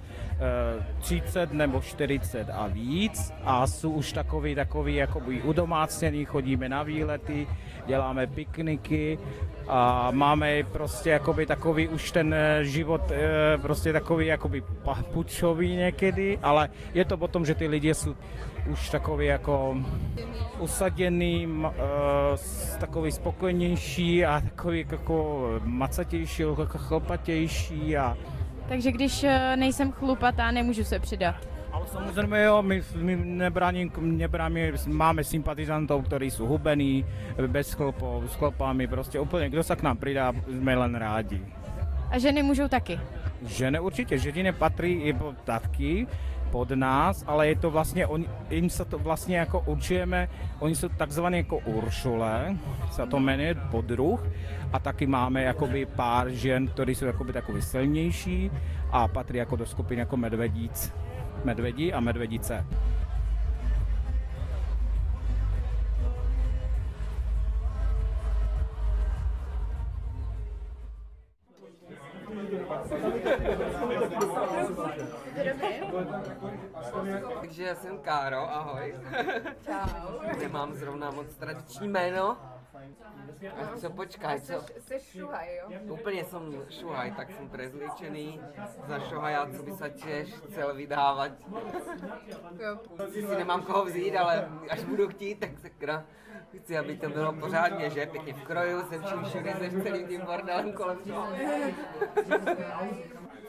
30 0.99 1.53
nebo 1.53 1.81
40 1.81 2.49
a 2.49 2.67
víc 2.67 3.33
a 3.43 3.67
jsou 3.67 3.91
už 3.91 4.13
takový, 4.13 4.55
takový 4.55 4.95
jakoby 4.95 5.41
udomácněný, 5.41 6.25
chodíme 6.25 6.69
na 6.69 6.83
výlety, 6.83 7.47
děláme 7.87 8.27
pikniky 8.27 9.19
a 9.67 10.11
máme 10.11 10.63
prostě 10.63 11.09
jakoby 11.09 11.45
takový 11.45 11.87
už 11.87 12.11
ten 12.11 12.33
eh, 12.33 12.63
život 12.63 13.01
eh, 13.11 13.57
prostě 13.57 13.93
takový 13.93 14.27
jakoby 14.27 14.61
papučový 14.61 15.75
někdy, 15.75 16.39
ale 16.43 16.69
je 16.93 17.05
to 17.05 17.17
o 17.17 17.27
tom, 17.27 17.45
že 17.45 17.55
ty 17.55 17.67
lidi 17.67 17.93
jsou 17.93 18.15
už 18.71 18.89
takový 18.89 19.25
jako 19.25 19.77
usaděný, 20.59 21.47
eh, 21.65 22.79
takový 22.79 23.11
spokojnější 23.11 24.25
a 24.25 24.41
takový 24.41 24.85
jako 24.91 25.49
macatější, 25.63 26.41
jako 26.41 26.65
chlpatější 26.65 27.97
a 27.97 28.17
Takže 28.69 28.91
když 28.91 29.23
eh, 29.23 29.55
nejsem 29.55 29.91
chlupatá, 29.91 30.51
nemůžu 30.51 30.83
se 30.83 30.99
přidat. 30.99 31.35
ale 31.71 31.87
samozřejmě 31.87 32.43
jo, 32.43 32.61
my, 32.61 32.83
my 32.95 33.15
nebrání, 33.15 33.91
nebrání, 33.97 34.71
máme 34.87 35.23
sympatizantů, 35.23 36.01
kteří 36.01 36.31
jsou 36.31 36.45
hubený, 36.45 37.05
bez 37.47 37.73
chlpů, 37.73 38.23
s 38.27 38.35
chlpami, 38.35 38.87
prostě 38.87 39.19
úplně, 39.19 39.49
kdo 39.49 39.63
se 39.63 39.75
k 39.75 39.81
nám 39.83 39.97
přidá, 39.97 40.33
jsme 40.49 40.75
len 40.75 40.95
rádi. 40.95 41.41
A 42.11 42.19
ženy 42.19 42.43
můžou 42.43 42.67
taky. 42.67 42.99
Ženy 43.45 43.79
určitě, 43.79 44.17
ženy 44.17 44.51
patří 44.53 44.91
i 44.91 45.13
po- 45.13 45.33
taky 45.43 46.07
pod 46.51 46.71
nás, 46.71 47.23
ale 47.27 47.47
je 47.47 47.55
to 47.55 47.71
vlastně, 47.71 48.07
on, 48.07 48.25
jim 48.49 48.69
se 48.69 48.85
to 48.85 48.99
vlastně 48.99 49.37
jako 49.37 49.59
určujeme, 49.59 50.29
oni 50.59 50.75
jsou 50.75 50.89
takzvané 50.89 51.37
jako 51.37 51.57
Uršule, 51.57 52.57
se 52.91 53.05
to 53.07 53.19
jmenuje 53.19 53.55
podruh, 53.55 54.23
a 54.73 54.79
taky 54.79 55.07
máme 55.07 55.43
jakoby 55.43 55.85
pár 55.85 56.29
žen, 56.29 56.67
které 56.67 56.91
jsou 56.91 57.05
jakoby 57.05 57.33
takový 57.33 57.61
silnější 57.61 58.51
a 58.91 59.07
patří 59.07 59.37
jako 59.37 59.55
do 59.55 59.65
skupiny 59.65 59.99
jako 59.99 60.17
medvedíc, 60.17 60.93
medvedí 61.43 61.93
a 61.93 61.99
medvedice. 61.99 62.65
Takže 77.39 77.63
já 77.63 77.75
jsem 77.75 77.99
Káro, 77.99 78.55
ahoj. 78.55 78.95
Čau. 79.65 80.37
Nemám 80.39 80.73
zrovna 80.73 81.11
moc 81.11 81.35
tradiční 81.35 81.87
jméno. 81.87 82.37
A 83.57 83.77
co 83.77 83.89
počkaj, 83.89 84.41
co? 84.41 84.53
Jsi 84.79 84.99
šuhaj, 84.99 85.55
jo? 85.57 85.79
Úplně 85.93 86.25
jsem 86.25 86.63
šuhaj, 86.69 87.11
tak 87.11 87.31
jsem 87.31 87.49
prezličený 87.49 88.41
za 88.87 88.99
šuhaja, 88.99 89.47
co 89.57 89.63
by 89.63 89.71
se 89.71 89.89
Češ 89.89 90.33
chcel 90.33 90.75
vydávat. 90.75 91.31
Si 93.11 93.35
nemám 93.37 93.61
koho 93.61 93.85
vzít, 93.85 94.15
ale 94.15 94.49
až 94.69 94.83
budu 94.83 95.07
chtít, 95.07 95.35
tak 95.39 95.59
sakra. 95.59 96.05
Chci, 96.57 96.77
aby 96.77 96.97
to 96.97 97.09
bylo 97.09 97.33
pořádně, 97.33 97.89
že? 97.89 98.05
Pěkně 98.05 98.33
v 98.33 98.43
kroju, 98.43 98.81
se 98.81 98.99
vším 98.99 99.23
všude, 99.23 99.53
se 99.53 99.81
celým 99.81 100.07
tím 100.07 100.21
bordelem 100.21 100.73
kolem. 100.73 100.97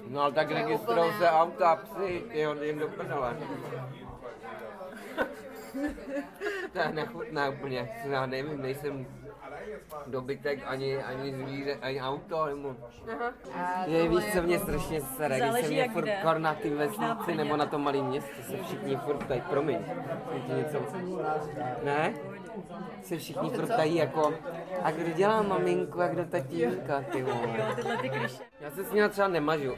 No 0.09 0.23
ale 0.23 0.33
tak 0.33 0.50
registrují 0.50 1.12
se 1.19 1.31
auta, 1.31 1.77
psy, 1.77 2.25
ty 2.31 2.38
jim 2.67 2.79
do 2.79 2.88
prdele. 2.88 3.37
To 6.73 6.79
je 6.79 6.88
nechutné 6.93 7.50
úplně, 7.50 7.88
já 8.05 8.27
nevím, 8.27 8.62
nejsem 8.62 9.07
dobytek, 10.06 10.58
ani, 10.66 10.96
ani 10.96 11.32
zvíře, 11.32 11.78
ani 11.82 12.00
auto, 12.00 12.46
nebo... 12.46 12.76
Je, 13.87 14.08
víš, 14.08 14.32
co 14.32 14.42
mě 14.42 14.58
strašně 14.58 15.00
sere, 15.00 15.40
když 15.40 15.64
se 15.64 15.68
mě 15.68 15.88
furt 15.88 16.08
kor 16.22 16.38
na 16.38 16.54
ty 16.54 16.70
vesnici 16.70 17.34
nebo 17.37 17.56
na 17.56 17.66
tom 17.66 17.84
malém 17.84 18.06
městě, 18.06 18.42
se 18.42 18.56
všichni 18.56 18.96
furt 18.96 19.26
tady, 19.26 19.42
promiň, 19.50 19.78
ti 20.46 20.52
něco... 20.52 20.78
Ne? 21.84 22.14
Se 23.02 23.16
všichni 23.18 23.50
furt 23.50 23.66
tady 23.66 23.94
jako, 23.94 24.34
a 24.82 24.90
kdo 24.90 25.10
dělá 25.10 25.42
maminku, 25.42 26.00
a 26.00 26.08
kdo 26.08 26.25
tatínka, 26.25 27.04
ty 27.12 27.22
vole. 27.22 27.76
Já 28.60 28.70
se 28.70 28.84
s 28.84 28.92
nimi 28.92 29.08
třeba 29.08 29.28
nemažu. 29.28 29.75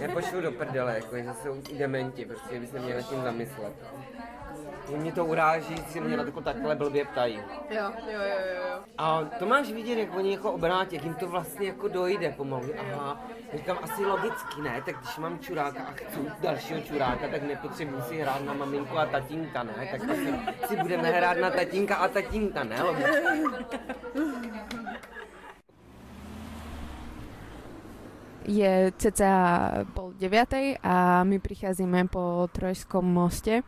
Nepošlu 0.00 0.40
do 0.40 0.52
prdele, 0.52 0.94
jako, 0.94 1.16
že 1.16 1.34
jsou 1.42 1.54
i 1.68 1.78
dementi, 1.78 2.24
prostě 2.24 2.60
by 2.60 2.66
se 2.66 2.78
měli 2.78 3.04
tím 3.04 3.22
zamyslet. 3.22 3.72
Že 4.90 4.96
mě 4.96 5.12
to 5.12 5.24
uráží, 5.24 5.76
si 5.76 6.00
mě 6.00 6.16
na 6.16 6.24
to 6.24 6.40
takhle 6.40 6.76
blbě 6.76 7.04
ptají. 7.04 7.40
Jo, 7.70 7.92
jo, 8.06 8.20
jo, 8.20 8.54
jo. 8.56 8.78
A 8.98 9.24
to 9.38 9.46
máš 9.46 9.72
vidět, 9.72 9.98
jak 9.98 10.14
oni 10.16 10.32
jako 10.32 10.52
obrátí, 10.52 10.96
jak 10.96 11.04
jim 11.04 11.14
to 11.14 11.28
vlastně 11.28 11.66
jako 11.66 11.88
dojde 11.88 12.30
pomalu. 12.30 12.68
Aha, 12.78 13.20
říkám 13.54 13.78
asi 13.82 14.06
logicky, 14.06 14.62
ne? 14.62 14.82
Tak 14.84 14.96
když 14.98 15.18
mám 15.18 15.38
čuráka 15.38 15.82
a 15.82 15.92
chci 15.92 16.20
dalšího 16.40 16.80
čuráka, 16.80 17.28
tak 17.28 17.42
nepotřebuji 17.42 18.02
si 18.02 18.18
hrát 18.18 18.44
na 18.44 18.52
maminku 18.52 18.98
a 18.98 19.06
tatínka, 19.06 19.62
ne? 19.62 19.88
Tak 19.90 20.10
asi 20.10 20.34
si 20.68 20.76
budeme 20.76 21.10
hrát 21.10 21.38
na 21.38 21.50
tatínka 21.50 21.96
a 21.96 22.08
tatínka, 22.08 22.64
ne? 22.64 22.82
Logicky. 22.82 23.78
Je 28.44 28.92
cca 29.00 29.32
pol 29.96 30.12
deviatej 30.20 30.76
a 30.84 31.24
my 31.24 31.40
prichádzame 31.40 32.12
po 32.12 32.44
Trojskom 32.52 33.00
moste 33.00 33.64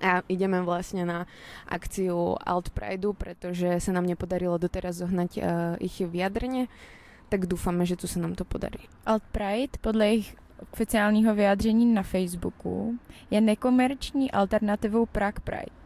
a 0.00 0.22
ideme 0.28 0.62
vlastne 0.62 1.02
na 1.04 1.26
akciu 1.66 2.36
Alt 2.44 2.70
Prideu, 2.70 3.16
pretože 3.16 3.80
sa 3.80 3.90
nám 3.92 4.06
nepodarilo 4.06 4.60
doteraz 4.60 5.00
zohnať 5.00 5.30
uh, 5.38 5.42
ich 5.82 5.98
vyjadrenie, 5.98 6.68
tak 7.28 7.48
dúfame, 7.48 7.84
že 7.84 7.96
tu 7.96 8.06
sa 8.06 8.20
nám 8.20 8.36
to 8.36 8.44
podarí. 8.44 8.84
Alt 9.04 9.24
Pride 9.32 9.80
podle 9.80 10.06
jejich 10.06 10.36
oficiálního 10.72 11.34
vyjádření 11.34 11.86
na 11.86 12.02
Facebooku 12.02 12.98
je 13.30 13.40
nekomerční 13.40 14.30
alternativou 14.30 15.06
Prague 15.06 15.40
Pride. 15.44 15.78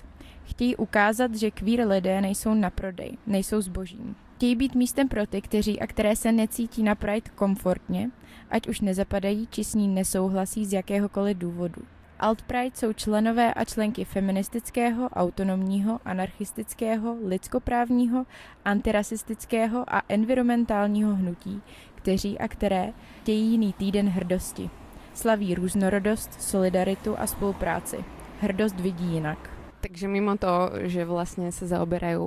Chtějí 0.45 0.77
ukázat, 0.77 1.35
že 1.35 1.51
queer 1.51 1.89
lidé 1.89 2.21
nejsou 2.21 2.55
na 2.55 2.71
prodej, 2.71 3.19
nejsou 3.27 3.61
zbožím. 3.61 4.17
Chtějí 4.37 4.57
být 4.57 4.75
místem 4.75 5.09
pro 5.09 5.27
ty, 5.27 5.41
kteří 5.41 5.81
a 5.81 5.87
které 5.87 6.17
se 6.17 6.33
necítí 6.33 6.83
na 6.83 6.95
Pride 6.95 7.31
komfortně, 7.35 8.11
ať 8.51 8.69
už 8.69 8.81
nezapadají 8.81 9.49
či 9.51 9.65
s 9.65 9.75
ní 9.75 9.89
nesouhlasí 9.89 10.67
z 10.67 10.73
jakéhokoliv 10.73 11.39
důvodu. 11.39 11.83
Alt 12.23 12.43
Pride 12.43 12.77
jsou 12.77 12.93
členové 12.93 13.55
a 13.55 13.65
členky 13.65 14.05
feministického, 14.05 15.09
autonomního, 15.09 16.01
anarchistického, 16.05 17.17
lidskoprávního, 17.25 18.27
antirasistického 18.65 19.85
a 19.95 20.03
environmentálního 20.09 21.15
hnutí, 21.15 21.63
kteří 21.95 22.39
a 22.39 22.49
které 22.49 22.93
chtějí 23.23 23.51
jiný 23.51 23.73
týden 23.73 24.09
hrdosti. 24.09 24.71
Slaví 25.15 25.55
různorodost, 25.55 26.43
solidaritu 26.43 27.19
a 27.19 27.27
spolupráci. 27.27 28.05
Hrdost 28.41 28.81
vidí 28.81 29.13
jinak. 29.13 29.51
Takže 29.81 30.09
mimo 30.09 30.39
to, 30.39 30.71
že 30.87 31.03
vlastne 31.03 31.51
sa 31.51 31.67
zaoberajú 31.67 32.23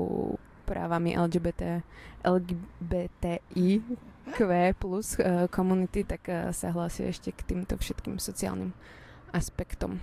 právami 0.68 1.16
LGBT, 1.16 1.88
LGBTIQ 2.28 3.80
plus 4.76 5.16
eh, 5.16 5.48
komunity, 5.48 6.04
tak 6.04 6.28
eh, 6.28 6.52
sa 6.52 6.76
hlási 6.76 7.08
ešte 7.08 7.32
k 7.32 7.48
týmto 7.48 7.80
všetkým 7.80 8.20
sociálnym 8.20 8.76
aspektom. 9.36 10.00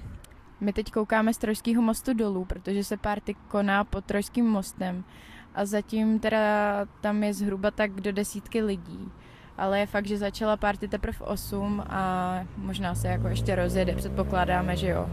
My 0.60 0.72
teď 0.72 0.92
koukáme 0.92 1.34
z 1.34 1.38
Trojského 1.38 1.82
mostu 1.82 2.14
dolů, 2.14 2.44
protože 2.44 2.84
se 2.84 2.96
party 2.96 3.34
koná 3.48 3.84
pod 3.84 4.04
Trojským 4.04 4.46
mostem 4.46 5.04
a 5.54 5.64
zatím 5.64 6.18
teda 6.18 6.40
tam 7.00 7.24
je 7.24 7.34
zhruba 7.34 7.70
tak 7.70 8.00
do 8.00 8.12
desítky 8.12 8.62
lidí. 8.62 9.08
Ale 9.58 9.78
je 9.78 9.86
fakt, 9.86 10.06
že 10.06 10.18
začala 10.18 10.56
party 10.56 10.88
teprve 10.88 11.18
8 11.20 11.84
a 11.88 12.44
možná 12.56 12.94
se 12.94 13.08
jako 13.08 13.28
ještě 13.28 13.54
rozjede, 13.54 13.94
předpokládáme, 13.94 14.76
že 14.76 14.88
jo. 14.88 15.10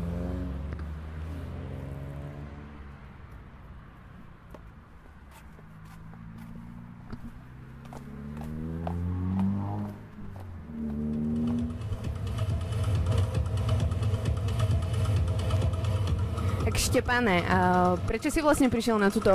Štepane, 16.89 17.45
uh, 17.45 18.01
prečo 18.09 18.33
si 18.33 18.41
vlastne 18.41 18.65
prišiel 18.65 18.97
na 18.97 19.13
túto 19.13 19.29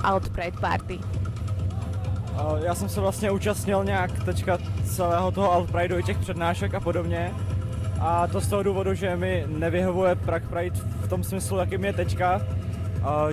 Alt 0.00 0.32
Pride 0.32 0.56
party? 0.56 0.96
Já 2.62 2.74
jsem 2.74 2.88
se 2.88 3.00
vlastně 3.00 3.30
účastnil 3.30 3.84
nějak 3.84 4.24
teďka 4.24 4.58
celého 4.84 5.30
toho 5.30 5.52
Alt 5.52 5.70
Prideu 5.70 5.98
i 5.98 6.02
těch 6.02 6.18
přednášek 6.18 6.74
a 6.74 6.80
podobně. 6.80 7.34
A 8.00 8.26
to 8.26 8.40
z 8.40 8.48
toho 8.48 8.62
důvodu, 8.62 8.94
že 8.94 9.16
mi 9.16 9.44
nevyhovuje 9.48 10.14
Prague 10.14 10.48
Pride 10.48 10.76
v 11.00 11.08
tom 11.08 11.24
smyslu, 11.24 11.58
jakým 11.58 11.84
je 11.84 11.92
teďka. 11.92 12.40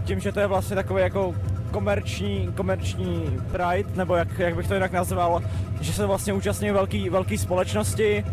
Tím, 0.06 0.20
že 0.20 0.32
to 0.32 0.40
je 0.40 0.48
vlastně 0.48 0.76
takový 0.76 1.02
jako 1.02 1.36
komerční, 1.72 2.50
komerční 2.56 3.40
Pride, 3.52 3.90
nebo 3.96 4.16
jak, 4.16 4.40
jak 4.40 4.56
bych 4.56 4.68
to 4.68 4.74
jinak 4.74 4.92
nazval, 4.92 5.42
že 5.82 5.94
se 5.94 6.06
vlastně 6.06 6.34
účastní 6.34 6.72
velký, 6.72 7.10
velký 7.10 7.38
společnosti, 7.38 8.26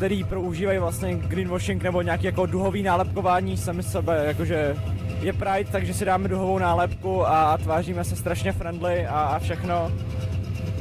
který 0.00 0.24
používají 0.24 0.78
vlastně 0.78 1.14
greenwashing 1.14 1.82
nebo 1.82 2.02
nějaký 2.02 2.26
jako 2.26 2.46
duhový 2.46 2.82
nálepkování 2.82 3.56
sami 3.56 3.82
sebe, 3.82 4.24
jakože 4.26 4.76
je 5.20 5.32
Pride, 5.32 5.70
takže 5.72 5.94
si 5.94 6.04
dáme 6.04 6.28
duhovou 6.28 6.58
nálepku 6.58 7.26
a 7.26 7.58
tváříme 7.58 8.04
se 8.04 8.16
strašně 8.16 8.52
friendly 8.52 9.06
a, 9.06 9.20
a 9.20 9.38
všechno. 9.38 9.92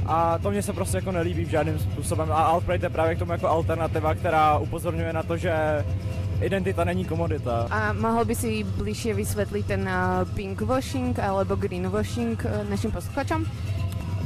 A 0.06 0.38
to 0.38 0.52
mě 0.52 0.62
se 0.62 0.74
prostě 0.74 0.98
jako 0.98 1.12
nelíbí 1.12 1.46
v 1.46 1.50
žádným 1.50 1.80
způsobem. 1.80 2.32
A 2.32 2.54
Alt-Pride 2.54 2.84
je 2.84 2.90
právě 2.90 3.16
k 3.16 3.20
tomu 3.20 3.32
jako 3.32 3.48
alternativa, 3.48 4.16
která 4.16 4.58
upozorňuje 4.58 5.14
na 5.14 5.24
to, 5.24 5.38
že 5.38 5.86
identita 6.42 6.84
není 6.84 7.06
komodita. 7.06 7.68
A 7.72 7.94
mohl 7.94 8.26
by 8.26 8.36
si 8.36 8.64
bližšie 8.64 9.14
vysvětlit 9.14 9.66
ten 9.66 9.90
eh, 9.90 10.26
pinkwashing 10.36 11.20
alebo 11.20 11.56
greenwashing 11.56 12.46
eh, 12.46 12.66
našim 12.70 12.92
posluchačům? 12.92 13.46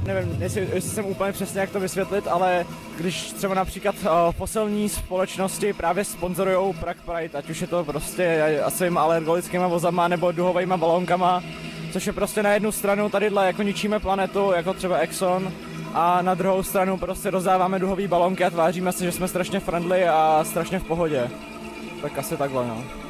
Nevím, 0.05 0.41
jestli, 0.41 0.69
jestli 0.74 0.89
jsem 0.89 1.05
úplně 1.05 1.31
přesně 1.31 1.62
jak 1.62 1.69
to 1.69 1.79
vysvětlit, 1.79 2.27
ale 2.27 2.65
když 2.98 3.31
třeba 3.31 3.53
například 3.53 3.95
uh, 3.95 4.31
fosilní 4.31 4.89
společnosti 4.89 5.74
právě 5.74 6.05
sponzorují 6.05 6.74
Prague 6.74 7.03
Pride, 7.05 7.38
ať 7.38 7.50
už 7.50 7.62
je 7.62 7.67
to 7.67 7.83
prostě 7.83 8.53
svýma 8.69 9.01
alergolickýma 9.01 9.67
vozama 9.67 10.07
nebo 10.07 10.31
duhovými 10.31 10.77
balónkama, 10.77 11.43
což 11.91 12.07
je 12.07 12.13
prostě 12.13 12.43
na 12.43 12.53
jednu 12.53 12.72
stranu 12.72 13.10
tadyhle 13.10 13.48
jako 13.48 13.63
ničíme 13.63 14.00
planetu, 14.00 14.51
jako 14.51 14.74
třeba 14.74 14.98
Exxon, 14.98 15.51
a 15.93 16.22
na 16.22 16.33
druhou 16.33 16.63
stranu 16.63 16.98
prostě 16.98 17.29
rozdáváme 17.29 17.79
duhové 17.79 18.07
balonky 18.07 18.43
a 18.43 18.50
tváříme 18.50 18.91
se, 18.91 19.05
že 19.05 19.12
jsme 19.12 19.27
strašně 19.27 19.60
friendly 19.60 20.07
a 20.07 20.43
strašně 20.43 20.79
v 20.79 20.83
pohodě. 20.83 21.29
Tak 22.01 22.17
asi 22.17 22.38
takhle, 22.38 22.67
no. 22.67 23.02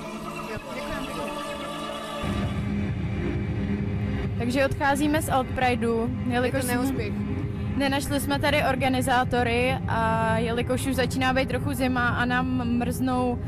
Takže 4.43 4.65
odcházíme 4.65 5.21
z 5.21 5.29
Alt 5.29 5.47
Prideu, 5.47 6.09
jelikož 6.27 6.63
je 6.63 6.69
to 6.69 6.75
neúspěch. 6.75 7.13
Nenašli 7.77 8.19
jsme 8.19 8.39
tady 8.39 8.63
organizátory 8.63 9.77
a 9.87 10.37
jelikož 10.37 10.87
už 10.87 10.95
začíná 10.95 11.33
být 11.33 11.49
trochu 11.49 11.73
zima 11.73 12.07
a 12.07 12.25
nám 12.25 12.77
mrznou 12.77 13.31
uh, 13.31 13.39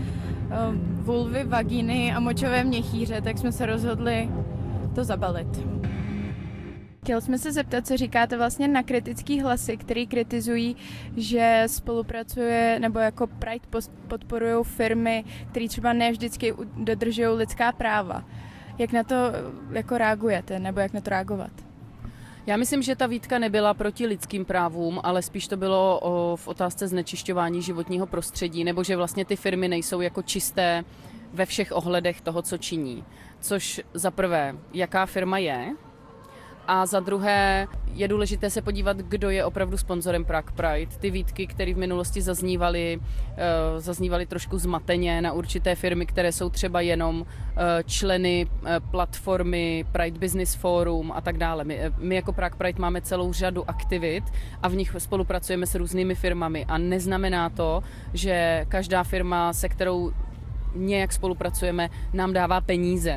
vulvy, 1.06 1.44
vagíny 1.44 2.14
a 2.14 2.20
močové 2.20 2.64
měchýře, 2.64 3.22
tak 3.22 3.38
jsme 3.38 3.52
se 3.52 3.66
rozhodli 3.66 4.30
to 4.96 5.04
zabalit. 5.04 5.48
Chtěl 7.04 7.22
jsme 7.22 7.38
se 7.38 7.52
zeptat, 7.52 7.88
co 7.88 7.98
říkáte 7.98 8.38
vlastně 8.38 8.68
na 8.68 8.84
kritický 8.84 9.42
hlasy, 9.42 9.78
který 9.78 10.08
kritizují, 10.08 10.76
že 11.18 11.64
spolupracuje 11.68 12.78
nebo 12.80 13.00
jako 13.00 13.28
Pride 13.28 13.84
podporují 14.08 14.64
firmy, 14.64 15.24
které 15.52 15.68
třeba 15.68 15.94
ne 15.94 16.12
vždycky 16.12 16.54
dodržují 16.78 17.28
lidská 17.28 17.72
práva. 17.72 18.24
Jak 18.78 18.92
na 18.92 19.04
to 19.04 19.16
jako 19.72 19.98
reagujete, 19.98 20.60
nebo 20.60 20.80
jak 20.80 20.94
na 20.94 21.02
to 21.02 21.10
reagovat? 21.10 21.52
Já 22.48 22.58
myslím, 22.58 22.82
že 22.82 22.96
ta 22.96 23.08
výtka 23.08 23.40
nebyla 23.40 23.74
proti 23.74 24.06
lidským 24.06 24.46
právům, 24.46 25.00
ale 25.04 25.22
spíš 25.22 25.48
to 25.48 25.58
bylo 25.58 26.00
o, 26.00 26.36
v 26.36 26.48
otázce 26.48 26.88
znečišťování 26.88 27.62
životního 27.62 28.08
prostředí, 28.08 28.64
nebo 28.64 28.84
že 28.84 28.96
vlastně 28.96 29.26
ty 29.26 29.36
firmy 29.36 29.68
nejsou 29.68 30.02
jako 30.02 30.22
čisté 30.22 30.84
ve 31.34 31.46
všech 31.46 31.72
ohledech 31.72 32.22
toho, 32.22 32.42
co 32.42 32.58
činí. 32.58 33.04
Což 33.40 33.82
za 33.94 34.12
prvé, 34.12 34.56
jaká 34.74 35.06
firma 35.06 35.38
je, 35.38 35.76
a 36.68 36.86
za 36.86 37.00
druhé 37.00 37.68
je 37.94 38.08
důležité 38.08 38.50
se 38.50 38.62
podívat, 38.62 38.98
kdo 38.98 39.30
je 39.30 39.46
opravdu 39.46 39.78
sponzorem 39.78 40.26
Prague 40.26 40.56
Pride. 40.56 40.98
Ty 41.00 41.12
výtky, 41.12 41.48
které 41.48 41.74
v 41.74 41.78
minulosti 41.78 42.22
zaznívaly, 42.22 43.00
eh, 43.38 43.80
zaznívaly 43.82 44.26
trošku 44.26 44.58
zmateně 44.58 45.22
na 45.22 45.32
určité 45.32 45.76
firmy, 45.76 46.06
které 46.06 46.32
jsou 46.32 46.50
třeba 46.50 46.82
jenom 46.82 47.26
eh, 47.26 47.84
členy 47.84 48.48
eh, 48.66 48.80
platformy 48.80 49.86
Pride 49.92 50.20
Business 50.20 50.56
Forum 50.56 51.12
a 51.12 51.22
tak 51.22 51.38
dále. 51.38 51.64
My, 51.64 51.80
my 51.98 52.16
jako 52.16 52.34
Prague 52.34 52.58
Pride 52.58 52.82
máme 52.82 53.02
celou 53.02 53.34
řadu 53.34 53.70
aktivit 53.70 54.24
a 54.64 54.68
v 54.68 54.76
nich 54.76 54.96
spolupracujeme 54.98 55.68
s 55.68 55.76
různými 55.76 56.16
firmami 56.16 56.66
a 56.66 56.78
neznamená 56.78 57.50
to, 57.50 57.84
že 58.14 58.66
každá 58.70 59.04
firma, 59.04 59.54
se 59.54 59.70
kterou 59.70 60.12
nějak 60.76 61.14
spolupracujeme, 61.14 61.90
nám 62.14 62.34
dává 62.34 62.62
peníze 62.62 63.16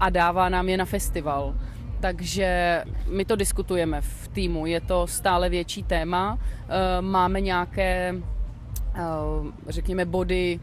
a 0.00 0.10
dává 0.10 0.48
nám 0.48 0.68
je 0.68 0.76
na 0.76 0.84
festival 0.84 1.54
takže 2.00 2.82
my 3.06 3.24
to 3.24 3.36
diskutujeme 3.36 4.00
v 4.00 4.28
týmu, 4.28 4.66
je 4.66 4.80
to 4.80 5.06
stále 5.06 5.48
větší 5.48 5.82
téma. 5.82 6.38
Eh, 6.38 7.02
máme 7.02 7.40
nějaké, 7.40 8.14
eh, 8.94 9.00
řekněme, 9.68 10.04
body 10.04 10.60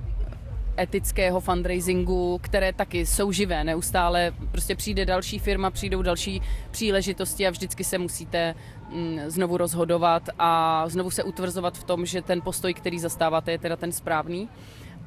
etického 0.79 1.39
fundraisingu, 1.39 2.39
které 2.41 2.73
taky 2.73 3.05
jsou 3.05 3.31
živé 3.31 3.63
neustále. 3.63 4.31
Prostě 4.51 4.75
přijde 4.75 5.05
další 5.05 5.39
firma, 5.39 5.71
přijdou 5.71 6.01
další 6.01 6.41
příležitosti 6.71 7.47
a 7.47 7.49
vždycky 7.49 7.83
se 7.83 7.97
musíte 7.97 8.55
mm, 8.89 9.19
znovu 9.27 9.57
rozhodovat 9.57 10.29
a 10.39 10.83
znovu 10.89 11.11
se 11.11 11.23
utvrzovat 11.23 11.77
v 11.77 11.83
tom, 11.83 12.05
že 12.05 12.21
ten 12.21 12.41
postoj, 12.41 12.73
který 12.73 12.99
zastáváte, 12.99 13.51
je 13.51 13.59
teda 13.59 13.75
ten 13.75 13.91
správný. 13.91 14.49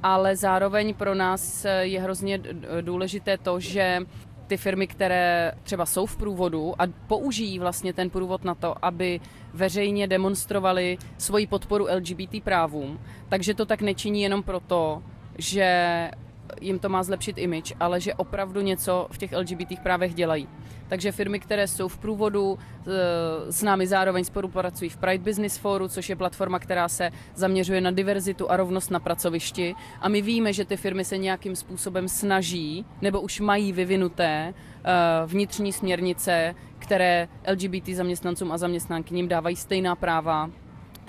Ale 0.03 0.37
zároveň 0.37 0.95
pro 0.95 1.15
nás 1.15 1.67
je 1.81 2.01
hrozně 2.01 2.41
důležité 2.81 3.39
to, 3.39 3.61
že 3.61 4.01
ty 4.51 4.57
firmy, 4.57 4.87
které 4.87 5.53
třeba 5.63 5.87
jsou 5.87 6.07
v 6.07 6.17
průvodu 6.17 6.75
a 6.83 6.85
použijí 7.07 7.59
vlastně 7.59 7.93
ten 7.93 8.11
průvod 8.11 8.45
na 8.45 8.55
to, 8.55 8.85
aby 8.85 9.21
veřejně 9.55 10.07
demonstrovali 10.07 10.99
svoji 11.19 11.47
podporu 11.47 11.87
LGBT 11.95 12.43
právům, 12.45 13.01
takže 13.29 13.55
to 13.55 13.67
tak 13.67 13.83
nečiní 13.83 14.23
jenom 14.23 14.43
proto, 14.43 15.03
že 15.39 16.11
jim 16.61 16.79
to 16.79 16.89
má 16.89 17.03
zlepšit 17.03 17.39
image, 17.39 17.73
ale 17.81 18.01
že 18.01 18.15
opravdu 18.15 18.61
něco 18.61 19.07
v 19.11 19.19
těch 19.19 19.33
LGBT 19.33 19.79
právech 19.83 20.15
dělají. 20.15 20.49
Takže 20.89 21.13
firmy, 21.13 21.41
které 21.41 21.69
jsou 21.69 21.89
v 21.89 21.99
průvodu, 21.99 22.59
e, 22.59 23.53
s 23.53 23.63
námi 23.63 23.87
zároveň 23.87 24.25
spolupracují 24.25 24.91
v 24.91 24.97
Pride 24.97 25.25
Business 25.25 25.59
Foru, 25.59 25.89
což 25.89 26.09
je 26.09 26.17
platforma, 26.17 26.59
která 26.59 26.89
se 26.89 27.11
zaměřuje 27.35 27.81
na 27.81 27.91
diverzitu 27.91 28.51
a 28.51 28.57
rovnost 28.57 28.91
na 28.91 29.01
pracovišti. 29.01 29.75
A 30.01 30.09
my 30.09 30.23
víme, 30.23 30.53
že 30.53 30.65
ty 30.65 30.77
firmy 30.77 31.05
se 31.05 31.19
nějakým 31.19 31.57
způsobem 31.57 32.09
snaží, 32.09 32.87
nebo 33.03 33.21
už 33.21 33.41
mají 33.41 33.73
vyvinuté 33.73 34.25
e, 34.25 34.55
vnitřní 35.27 35.73
směrnice, 35.73 36.55
které 36.79 37.29
LGBT 37.51 37.89
zaměstnancům 37.89 38.53
a 38.53 38.59
zaměstnankyním 38.59 39.29
dávají 39.29 39.57
stejná 39.57 39.97
práva 39.97 40.51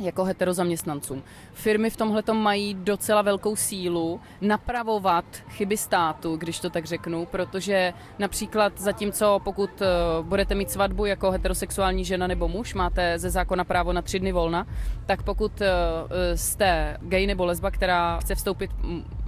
jako 0.02 0.24
heterozaměstnancům. 0.24 1.24
Firmy 1.54 1.90
v 1.90 1.98
tomhle 1.98 2.24
mají 2.34 2.74
docela 2.74 3.22
velkou 3.22 3.56
sílu 3.56 4.20
napravovat 4.42 5.26
chyby 5.50 5.78
státu, 5.78 6.36
když 6.36 6.60
to 6.60 6.70
tak 6.70 6.86
řeknu, 6.86 7.26
protože 7.26 7.94
například 8.20 8.80
zatímco 8.80 9.40
pokud 9.44 9.82
eh, 9.82 9.86
budete 10.22 10.56
mít 10.56 10.72
svatbu 10.72 11.06
jako 11.06 11.32
heterosexuální 11.32 12.06
žena 12.06 12.28
nebo 12.28 12.48
muž, 12.48 12.74
máte 12.74 13.20
ze 13.20 13.30
zákona 13.30 13.64
právo 13.64 13.94
na 13.94 14.02
tři 14.02 14.20
dny 14.20 14.32
volna, 14.32 14.68
tak 15.06 15.24
pokud 15.24 15.62
eh, 15.62 15.68
jste 16.38 16.98
gay 17.02 17.28
nebo 17.28 17.46
lesba, 17.46 17.72
která 17.72 18.20
chce 18.20 18.36
vstoupit 18.36 18.72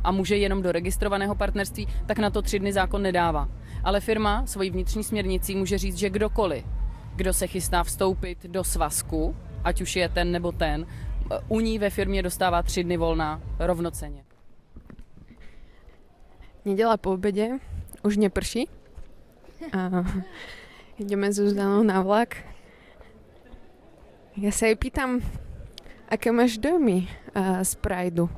a 0.04 0.12
může 0.12 0.38
jenom 0.38 0.62
do 0.62 0.72
registrovaného 0.72 1.36
partnerství, 1.36 1.88
tak 2.06 2.20
na 2.20 2.30
to 2.30 2.42
tři 2.42 2.60
dny 2.60 2.74
zákon 2.74 3.02
nedává. 3.02 3.48
Ale 3.84 4.00
firma 4.00 4.46
svojí 4.46 4.70
vnitřní 4.70 5.04
směrnicí 5.04 5.56
může 5.56 5.78
říct, 5.78 5.98
že 5.98 6.10
kdokoliv, 6.10 6.66
kdo 7.16 7.34
se 7.34 7.48
chystá 7.48 7.84
vstoupit 7.84 8.46
do 8.46 8.64
svazku, 8.64 9.36
ať 9.64 9.82
už 9.82 9.96
je 9.96 10.10
ten 10.10 10.32
nebo 10.32 10.52
ten, 10.52 10.88
u 11.48 11.60
ní 11.60 11.80
ve 11.80 11.90
firmě 11.90 12.24
dostává 12.24 12.64
tři 12.64 12.84
dny 12.84 12.98
volna 12.98 13.42
rovnoceně. 13.60 14.24
Neděla 16.66 16.98
po 16.98 17.12
obědě, 17.12 17.50
už 18.04 18.18
neprší. 18.18 18.70
A 19.78 19.90
jdeme 21.00 21.34
s 21.34 21.36
Zuzdanou 21.36 21.84
na 21.84 22.02
vlak. 22.02 22.36
Já 24.38 24.52
se 24.52 24.68
jej 24.68 24.76
pýtam, 24.76 25.20
aké 26.10 26.32
máš 26.32 26.58
dojmy 26.58 27.08
z 27.64 27.76
Prideu? 27.76 28.30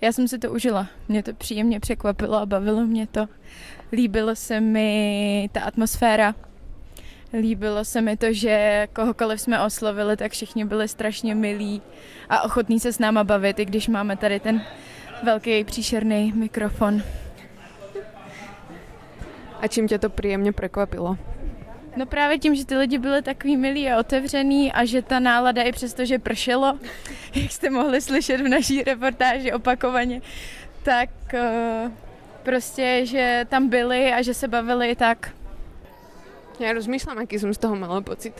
Já 0.00 0.12
jsem 0.12 0.28
si 0.28 0.38
to 0.38 0.52
užila. 0.52 0.88
Mě 1.08 1.22
to 1.22 1.34
příjemně 1.34 1.80
překvapilo 1.80 2.36
a 2.36 2.46
bavilo 2.46 2.86
mě 2.86 3.06
to. 3.06 3.26
Líbilo 3.92 4.36
se 4.36 4.60
mi 4.60 5.50
ta 5.52 5.60
atmosféra, 5.60 6.34
Líbilo 7.32 7.84
se 7.84 8.00
mi 8.00 8.16
to, 8.16 8.26
že 8.30 8.88
kohokoliv 8.92 9.40
jsme 9.40 9.60
oslovili, 9.62 10.16
tak 10.16 10.32
všichni 10.32 10.64
byli 10.64 10.88
strašně 10.88 11.34
milí 11.34 11.82
a 12.28 12.42
ochotní 12.42 12.80
se 12.80 12.92
s 12.92 12.98
náma 12.98 13.24
bavit, 13.24 13.58
i 13.58 13.64
když 13.64 13.88
máme 13.88 14.16
tady 14.16 14.40
ten 14.40 14.62
velký 15.22 15.64
příšerný 15.64 16.32
mikrofon. 16.32 17.02
A 19.60 19.66
čím 19.68 19.88
tě 19.88 19.98
to 19.98 20.10
příjemně 20.10 20.52
překvapilo? 20.52 21.18
No 21.96 22.06
právě 22.06 22.38
tím, 22.38 22.54
že 22.54 22.66
ty 22.66 22.76
lidi 22.76 22.98
byli 22.98 23.22
takový 23.22 23.56
milí 23.56 23.90
a 23.90 23.98
otevřený 23.98 24.72
a 24.72 24.84
že 24.84 25.02
ta 25.02 25.20
nálada 25.20 25.62
i 25.62 25.72
přesto, 25.72 26.04
že 26.04 26.18
pršelo, 26.18 26.78
jak 27.34 27.52
jste 27.52 27.70
mohli 27.70 28.00
slyšet 28.00 28.40
v 28.40 28.48
naší 28.48 28.82
reportáži 28.82 29.52
opakovaně, 29.52 30.20
tak 30.82 31.10
uh, 31.34 31.92
prostě, 32.42 33.00
že 33.06 33.46
tam 33.48 33.68
byli 33.68 34.12
a 34.12 34.22
že 34.22 34.34
se 34.34 34.48
bavili 34.48 34.96
tak 34.96 35.30
ja 36.60 36.72
rozmýšľam, 36.72 37.20
aký 37.20 37.36
som 37.36 37.52
z 37.52 37.60
toho 37.60 37.76
mala 37.76 38.00
pocit. 38.00 38.36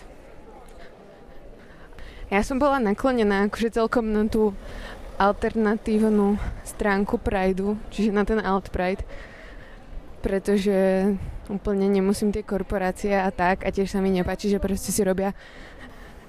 Ja 2.26 2.42
som 2.42 2.58
bola 2.58 2.82
naklonená 2.82 3.46
akože 3.46 3.78
celkom 3.78 4.10
na 4.10 4.26
tú 4.26 4.50
alternatívnu 5.16 6.36
stránku 6.66 7.22
Prideu, 7.22 7.78
čiže 7.88 8.10
na 8.10 8.26
ten 8.26 8.42
Alt 8.42 8.74
Pride, 8.74 9.06
pretože 10.20 10.74
úplne 11.46 11.86
nemusím 11.86 12.34
tie 12.34 12.42
korporácie 12.42 13.14
a 13.14 13.30
tak 13.30 13.62
a 13.62 13.70
tiež 13.70 13.94
sa 13.94 14.02
mi 14.02 14.10
nepáči, 14.10 14.50
že 14.50 14.58
proste 14.58 14.90
si 14.90 15.00
robia 15.06 15.32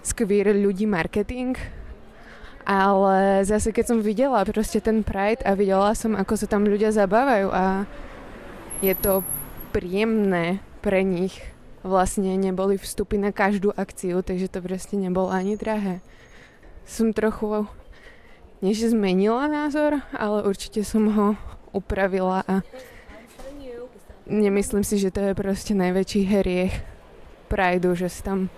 skvír 0.05 0.53
ľudí 0.53 0.85
marketing, 0.85 1.57
ale 2.61 3.41
zase 3.43 3.73
keď 3.73 3.85
som 3.95 3.99
videla 3.99 4.45
proste 4.45 4.79
ten 4.79 5.01
Pride 5.01 5.43
a 5.43 5.57
videla 5.57 5.91
som, 5.97 6.13
ako 6.13 6.37
sa 6.37 6.47
tam 6.47 6.63
ľudia 6.63 6.93
zabávajú 6.93 7.49
a 7.51 7.89
je 8.85 8.93
to 8.93 9.25
príjemné 9.73 10.61
pre 10.85 11.01
nich. 11.01 11.56
Vlastne 11.83 12.37
neboli 12.37 12.77
vstupy 12.77 13.17
na 13.21 13.31
každú 13.31 13.71
akciu, 13.77 14.21
takže 14.21 14.49
to 14.49 14.61
proste 14.61 14.97
nebolo 14.97 15.29
ani 15.29 15.57
drahé. 15.57 16.01
Som 16.85 17.13
trochu, 17.13 17.67
než 18.61 18.89
zmenila 18.91 19.47
názor, 19.47 20.01
ale 20.15 20.43
určite 20.43 20.81
som 20.81 21.07
ho 21.13 21.27
upravila 21.71 22.41
a 22.47 22.65
nemyslím 24.25 24.83
si, 24.83 24.97
že 24.97 25.11
to 25.11 25.19
je 25.19 25.33
proste 25.35 25.77
najväčší 25.77 26.21
heriech 26.25 26.75
Prideu, 27.47 27.95
že 27.95 28.09
si 28.11 28.23
tam 28.23 28.51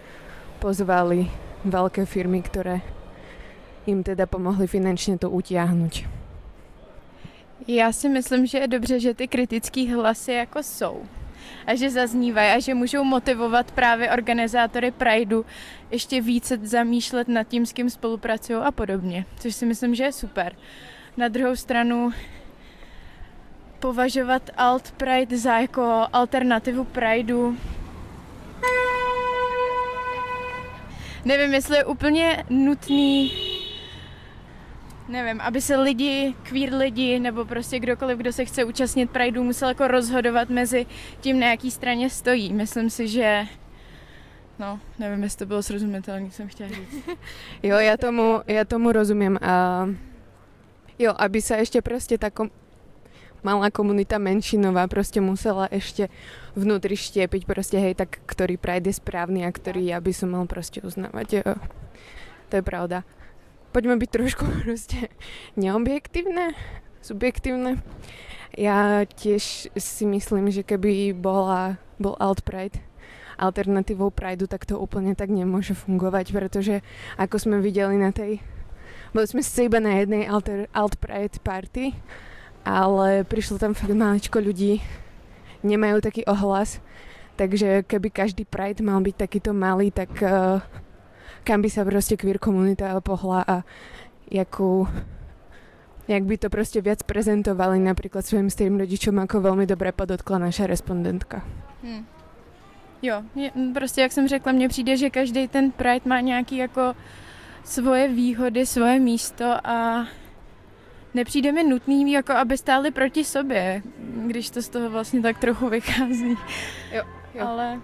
pozvali 0.58 1.30
veľké 1.66 2.10
firmy, 2.10 2.42
ktoré 2.42 2.82
im 3.86 4.04
teda 4.04 4.26
pomohli 4.26 4.68
finančně 4.68 5.18
to 5.18 5.30
utiahnuť. 5.30 6.06
Já 7.68 7.94
si 7.94 8.10
myslím, 8.10 8.46
že 8.46 8.58
je 8.58 8.68
dobře, 8.68 9.00
že 9.00 9.14
ty 9.14 9.28
kritické 9.28 9.96
hlasy 9.96 10.34
jako 10.34 10.64
jsou 10.64 11.04
a 11.70 11.76
že 11.76 11.90
zaznívají 11.90 12.50
a 12.50 12.60
že 12.60 12.74
můžou 12.74 13.04
motivovat 13.04 13.72
právě 13.72 14.12
organizátory 14.12 14.92
Prideu 14.92 15.46
ještě 15.92 16.22
více 16.22 16.58
zamýšlet 16.64 17.28
nad 17.28 17.44
tím, 17.44 17.66
s 17.66 17.74
kým 17.74 17.90
spolupracují 17.90 18.60
a 18.60 18.72
podobně, 18.72 19.26
což 19.40 19.56
si 19.56 19.66
myslím, 19.66 19.96
že 19.96 20.04
je 20.04 20.12
super. 20.12 20.56
Na 21.18 21.28
druhou 21.28 21.56
stranu 21.56 22.12
považovat 23.80 24.50
Alt 24.58 24.92
Pride 24.92 25.38
za 25.38 25.60
jako 25.60 26.08
alternativu 26.14 26.84
Prideu 26.84 27.58
nevím, 31.26 31.54
jestli 31.54 31.78
je 31.78 31.86
úplně 31.86 32.44
nutný 32.50 33.32
nevím, 35.10 35.42
aby 35.42 35.62
se 35.62 35.78
lidi, 35.78 36.36
queer 36.44 36.74
lidi, 36.74 37.20
nebo 37.20 37.46
prostě 37.46 37.80
kdokoliv, 37.80 38.18
kdo 38.18 38.34
se 38.34 38.46
chce 38.46 38.64
účastnit 38.64 39.10
Prideu, 39.10 39.44
musel 39.44 39.68
jako 39.70 39.88
rozhodovat 39.88 40.50
mezi 40.50 40.86
tím, 41.22 41.40
na 41.40 41.48
jaký 41.48 41.72
straně 41.72 42.10
stojí. 42.10 42.54
Myslím 42.54 42.90
si, 42.90 43.08
že 43.08 43.46
No, 44.60 44.80
nevím, 45.00 45.24
jestli 45.24 45.38
to 45.40 45.46
bylo 45.46 45.64
srozumitelné, 45.64 46.32
jsem 46.32 46.48
chtěla 46.48 46.70
říct. 46.70 46.96
jo, 47.64 47.78
já 47.78 47.98
tomu, 47.98 48.42
já 48.48 48.66
tomu 48.66 48.92
rozumím. 48.92 49.40
A 49.42 49.86
jo, 51.00 51.14
aby 51.18 51.42
se 51.42 51.58
ještě 51.58 51.82
prostě 51.82 52.18
ta 52.18 52.30
kom- 52.30 52.52
malá 53.44 53.72
komunita 53.72 54.18
menšinová 54.18 54.88
prostě 54.88 55.22
musela 55.22 55.68
ještě 55.72 56.10
vnútri 56.56 56.98
štiepiť 56.98 57.46
prostě 57.46 57.80
hej, 57.80 57.96
tak 57.96 58.20
ktorý 58.26 58.58
Pride 58.58 58.90
je 58.90 58.94
správny 58.94 59.46
a 59.48 59.52
ktorý 59.52 59.86
ja 59.96 60.00
by 60.04 60.14
som 60.14 60.32
mal 60.32 60.46
prostě 60.46 60.82
uznávať. 60.82 61.34
Jo. 61.34 61.56
To 62.50 62.56
je 62.56 62.62
pravda 62.62 63.04
poďme 63.72 63.98
byť 63.98 64.10
trošku 64.10 64.44
proste 64.66 65.14
neobjektívne, 65.58 66.54
subjektívne. 67.02 67.82
Ja 68.58 69.06
tiež 69.06 69.70
si 69.78 70.04
myslím, 70.10 70.50
že 70.50 70.66
keby 70.66 71.14
bola, 71.14 71.78
bol 72.02 72.18
Alt 72.18 72.42
Pride 72.42 72.90
alternatívou 73.40 74.12
Prideu, 74.12 74.52
tak 74.52 74.68
to 74.68 74.76
úplne 74.76 75.16
tak 75.16 75.32
nemôže 75.32 75.72
fungovať, 75.72 76.36
pretože 76.36 76.84
ako 77.16 77.40
sme 77.40 77.58
videli 77.64 77.96
na 77.96 78.12
tej... 78.12 78.44
Boli 79.16 79.26
sme 79.26 79.42
si 79.42 79.66
iba 79.66 79.80
na 79.80 79.98
jednej 80.04 80.28
alter, 80.28 80.68
Alt 80.76 81.00
Pride 81.00 81.40
party, 81.42 81.96
ale 82.68 83.24
prišlo 83.26 83.58
tam 83.58 83.74
fakt 83.74 83.96
maličko 83.96 84.44
ľudí, 84.44 84.84
nemajú 85.64 86.04
taký 86.04 86.28
ohlas, 86.28 86.84
takže 87.40 87.88
keby 87.88 88.12
každý 88.12 88.44
Pride 88.44 88.84
mal 88.84 89.00
byť 89.02 89.16
takýto 89.16 89.56
malý, 89.56 89.90
tak 89.90 90.12
uh, 90.22 90.62
kam 91.44 91.62
by 91.62 91.70
sa 91.70 91.86
proste 91.86 92.18
queer 92.18 92.38
komunita 92.38 93.02
pohla 93.02 93.42
a 93.48 93.64
jakú 94.32 94.88
jak 96.10 96.24
by 96.24 96.38
to 96.38 96.50
prostě 96.50 96.82
viac 96.82 97.04
prezentovali 97.04 97.80
například 97.80 98.26
svým 98.26 98.50
starým 98.50 98.80
rodičům, 98.80 99.18
jako 99.18 99.42
velmi 99.42 99.66
dobré 99.66 99.92
podotkla 99.92 100.38
naša 100.38 100.68
respondentka. 100.68 101.42
Hmm. 101.84 102.06
Jo, 103.02 103.22
je, 103.36 103.52
prostě 103.74 104.02
jak 104.02 104.12
jsem 104.12 104.28
řekla, 104.28 104.52
mně 104.52 104.70
přijde, 104.70 104.98
že 104.98 105.10
každý 105.10 105.48
ten 105.48 105.72
Pride 105.72 106.02
má 106.06 106.20
nějaký 106.20 106.58
jako 106.58 106.94
svoje 107.64 108.08
výhody, 108.08 108.66
svoje 108.66 109.00
místo 109.00 109.68
a 109.68 110.08
nepřijde 111.14 111.52
mi 111.52 111.64
nutný, 111.64 112.12
jako 112.12 112.34
aby 112.34 112.58
stáli 112.58 112.92
proti 112.92 113.24
sobě, 113.26 113.82
když 114.26 114.50
to 114.50 114.62
z 114.62 114.70
toho 114.70 114.90
vlastně 114.90 115.22
tak 115.22 115.40
trochu 115.40 115.70
vychází. 115.70 116.38
Jo, 116.92 117.04
jo. 117.34 117.48
Ale 117.48 117.80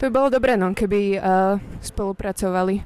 to 0.00 0.08
by 0.08 0.10
bolo 0.10 0.32
dobré, 0.32 0.56
no, 0.56 0.72
keby 0.72 1.20
uh, 1.20 1.60
spolupracovali. 1.84 2.80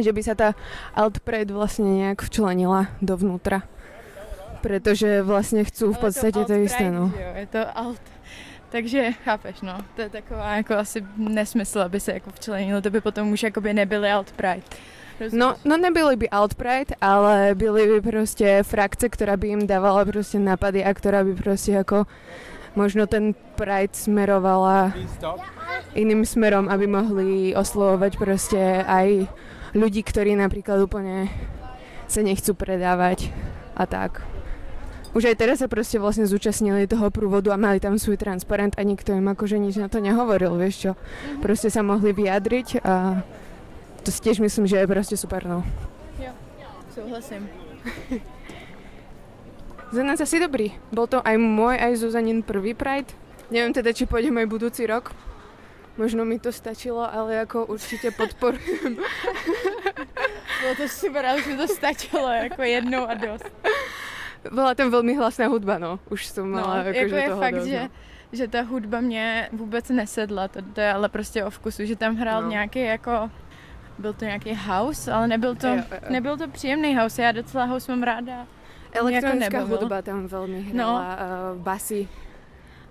Že 0.00 0.12
by 0.16 0.20
sa 0.24 0.32
tá 0.32 0.48
Altpred 0.96 1.52
vlastne 1.52 1.84
nejak 1.84 2.24
včlenila 2.24 2.88
dovnútra. 3.04 3.68
Protože 4.64 5.22
vlastně 5.22 5.64
chcú 5.64 5.92
v 5.92 5.98
podstatě 5.98 6.40
to, 6.40 6.44
to 6.44 6.52
isté, 6.52 6.90
no. 6.90 7.12
Jo, 7.12 7.32
je 7.34 7.46
to 7.46 7.78
alt. 7.78 8.00
Takže 8.70 9.12
chápeš, 9.24 9.60
no, 9.60 9.78
to 9.96 10.02
je 10.02 10.08
taková 10.08 10.56
jako 10.56 10.74
asi 10.74 11.04
nesmysl, 11.16 11.80
aby 11.80 12.00
se 12.00 12.12
jako 12.12 12.30
včlenilo, 12.30 12.80
to 12.80 12.90
by 12.90 13.00
potom 13.00 13.32
už 13.32 13.42
jakoby 13.42 13.74
nebyly 13.74 14.10
alt 14.10 14.32
pride. 14.32 14.62
No, 15.32 15.54
no 15.64 15.76
nebyly 15.76 16.16
by 16.16 16.30
alt 16.30 16.54
pride, 16.54 16.94
ale 17.00 17.50
byly 17.54 17.86
by 17.86 18.10
prostě 18.10 18.62
frakce, 18.62 19.08
která 19.08 19.36
by 19.36 19.48
jim 19.48 19.66
dávala 19.66 20.04
prostě 20.04 20.38
napady 20.38 20.84
a 20.84 20.94
která 20.94 21.24
by 21.24 21.34
prostě 21.34 21.72
jako 21.72 22.06
možno 22.72 23.04
ten 23.06 23.36
pride 23.56 23.92
smerovala 23.92 24.96
iným 25.92 26.24
smerom, 26.24 26.68
aby 26.72 26.84
mohli 26.88 27.52
oslovovať 27.52 28.12
proste 28.16 28.60
aj 28.84 29.28
ľudí, 29.76 30.00
ktorí 30.04 30.36
napríklad 30.36 30.80
úplne 30.84 31.28
sa 32.08 32.20
nechcú 32.20 32.52
predávať 32.52 33.32
a 33.76 33.88
tak. 33.88 34.24
Už 35.12 35.28
aj 35.28 35.36
teraz 35.44 35.60
sa 35.60 35.68
proste 35.68 36.00
vlastne 36.00 36.24
zúčastnili 36.24 36.88
toho 36.88 37.12
prúvodu 37.12 37.52
a 37.52 37.60
mali 37.60 37.76
tam 37.76 38.00
svoj 38.00 38.16
transparent 38.16 38.72
a 38.80 38.82
nikto 38.84 39.12
im 39.12 39.28
akože 39.28 39.60
nič 39.60 39.76
na 39.76 39.92
to 39.92 40.00
nehovoril, 40.00 40.56
vieš 40.56 40.88
čo. 40.88 40.92
Proste 41.44 41.68
sa 41.68 41.84
mohli 41.84 42.16
vyjadriť 42.16 42.80
a 42.80 43.20
to 44.00 44.08
si 44.08 44.24
tiež 44.24 44.40
myslím, 44.40 44.64
že 44.64 44.80
je 44.80 44.88
proste 44.88 45.16
super, 45.20 45.44
no. 45.44 45.60
Jo, 46.16 46.32
souhlasím. 46.96 47.44
Za 49.92 50.02
nás 50.02 50.20
asi 50.24 50.40
dobrý. 50.40 50.72
Bol 50.88 51.04
to 51.04 51.20
aj 51.20 51.36
môj, 51.36 51.76
aj 51.76 52.00
Zuzanin 52.00 52.40
prvý 52.40 52.72
Pride. 52.72 53.12
Neviem 53.52 53.76
teda, 53.76 53.92
či 53.92 54.08
pôjdem 54.08 54.40
aj 54.40 54.48
budúci 54.48 54.88
rok. 54.88 55.12
Možno 56.00 56.24
mi 56.24 56.40
to 56.40 56.48
stačilo, 56.48 57.04
ale 57.04 57.34
jako 57.34 57.66
určitě 57.66 58.10
podporujem. 58.10 58.96
Bylo 60.60 60.74
to 60.76 60.88
super, 60.88 61.26
ale 61.26 61.38
už 61.38 61.46
mi 61.46 61.56
to 61.56 61.68
stačilo 61.68 62.28
jako 62.28 62.62
jednou 62.62 63.04
a 63.08 63.14
dost. 63.14 63.52
Byla 64.52 64.74
tam 64.74 64.90
velmi 64.90 65.14
hlasná 65.14 65.46
hudba, 65.46 65.78
no. 65.78 66.00
Už 66.10 66.26
jsem 66.26 66.50
mala 66.50 66.76
no, 66.76 66.82
jako, 66.82 66.98
jako 66.98 67.14
je 67.14 67.28
toho 67.28 67.40
fakt, 67.40 67.54
dost, 67.54 67.66
že, 67.66 67.82
no. 67.82 67.88
že 68.32 68.48
ta 68.48 68.62
hudba 68.62 69.00
mě 69.00 69.48
vůbec 69.52 69.88
nesedla, 69.88 70.48
to, 70.48 70.62
to 70.72 70.80
je 70.80 70.92
ale 70.92 71.08
prostě 71.08 71.44
o 71.44 71.50
vkusu, 71.50 71.84
že 71.84 71.96
tam 71.96 72.16
hrál 72.16 72.42
no. 72.42 72.48
nějaký 72.48 72.80
jako 72.80 73.30
byl 73.98 74.12
to 74.12 74.24
nějaký 74.24 74.58
house, 74.66 75.12
ale 75.12 75.28
nebyl 75.28 75.54
to, 75.54 75.66
jo, 75.66 75.76
jo. 75.76 75.98
nebyl 76.08 76.36
to 76.36 76.48
příjemný 76.48 76.96
house, 76.96 77.22
já 77.22 77.32
docela 77.32 77.64
house 77.64 77.92
mám 77.92 78.02
ráda. 78.02 78.46
Elektronická 78.92 79.60
hudba 79.60 80.02
tam 80.02 80.26
velmi 80.26 80.60
hrála, 80.60 81.16
no. 81.16 81.54
uh, 81.54 81.62
basy. 81.62 82.08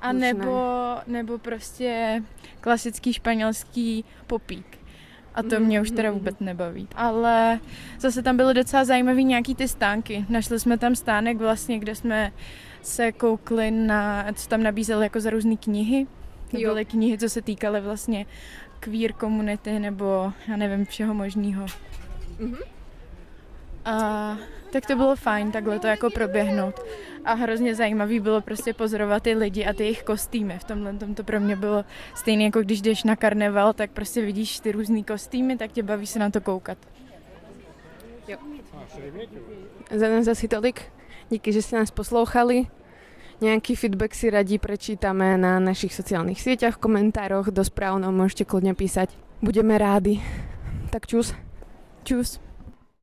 A 0.02 0.12
nebo, 0.12 0.98
nebo 1.08 1.38
prostě 1.38 2.24
klasický 2.62 3.14
španělský 3.14 4.06
popík. 4.28 4.82
A 5.36 5.44
to 5.44 5.60
mě 5.60 5.82
už 5.82 5.92
teda 5.92 6.10
mm-hmm. 6.10 6.14
vůbec 6.14 6.36
nebaví. 6.40 6.88
Ale 6.96 7.60
zase 8.00 8.24
tam 8.24 8.38
byly 8.38 8.54
docela 8.54 8.84
zajímavé 8.86 9.24
nějaký 9.24 9.56
ty 9.56 9.68
stánky. 9.68 10.26
Našli 10.30 10.60
jsme 10.60 10.78
tam 10.78 10.96
stánek 10.96 11.38
vlastně, 11.38 11.80
kde 11.80 11.96
jsme 11.96 12.32
se 12.82 13.12
koukli 13.12 13.72
na, 13.72 14.26
co 14.34 14.50
tam 14.50 14.64
nabízeli 14.64 15.06
jako 15.06 15.20
za 15.20 15.30
různé 15.30 15.58
knihy. 15.58 16.08
To 16.52 16.58
byly 16.58 16.86
knihy, 16.86 17.18
co 17.18 17.30
se 17.30 17.42
týkaly 17.42 17.82
vlastně 17.82 18.26
queer 18.80 19.14
komunity 19.14 19.80
nebo 19.80 20.34
já 20.48 20.58
nevím, 20.58 20.86
všeho 20.86 21.14
možného. 21.14 21.66
Mm-hmm. 21.66 22.81
A 23.86 24.38
tak 24.72 24.86
to 24.86 24.96
bylo 24.96 25.16
fajn 25.16 25.52
takhle 25.52 25.80
to 25.80 25.88
jako 25.88 26.10
proběhnout. 26.10 26.80
A 27.26 27.34
hrozně 27.34 27.76
zajímavý 27.76 28.20
bylo 28.20 28.42
prostě 28.42 28.74
pozorovat 28.74 29.24
ty 29.24 29.34
lidi 29.34 29.66
a 29.66 29.74
ty 29.74 29.84
jejich 29.84 30.04
kostýmy. 30.04 30.60
V 30.60 30.64
tomhle 30.64 30.94
tom 30.94 31.16
to 31.16 31.24
pro 31.24 31.40
mě 31.40 31.56
bylo 31.56 31.86
stejné 32.16 32.44
jako 32.44 32.62
když 32.62 32.82
jdeš 32.82 33.04
na 33.04 33.16
karneval, 33.16 33.74
tak 33.74 33.92
prostě 33.92 34.22
vidíš 34.22 34.60
ty 34.60 34.72
různé 34.72 35.04
kostýmy, 35.04 35.58
tak 35.58 35.72
tě 35.72 35.84
baví 35.84 36.08
se 36.08 36.20
na 36.20 36.30
to 36.30 36.42
koukat. 36.42 36.78
Jo. 38.28 38.38
Za 39.96 40.10
nás 40.10 40.28
asi 40.28 40.48
tolik. 40.48 40.82
Díky, 41.30 41.54
že 41.54 41.62
jste 41.62 41.78
nás 41.78 41.92
poslouchali. 41.92 42.68
Nějaký 43.42 43.76
feedback 43.76 44.16
si 44.16 44.30
radí 44.30 44.60
prečítame 44.60 45.38
na 45.38 45.60
našich 45.60 45.94
sociálních 45.94 46.42
sieťach, 46.42 46.76
komentároch, 46.76 47.48
do 47.48 47.64
správ 47.64 48.00
nám 48.00 48.16
můžete 48.16 48.46
klidně 48.46 48.74
písať. 48.74 49.10
Budeme 49.42 49.78
rádi. 49.78 50.22
Tak 50.90 51.08
čus. 51.08 51.34
Čus. 52.04 52.51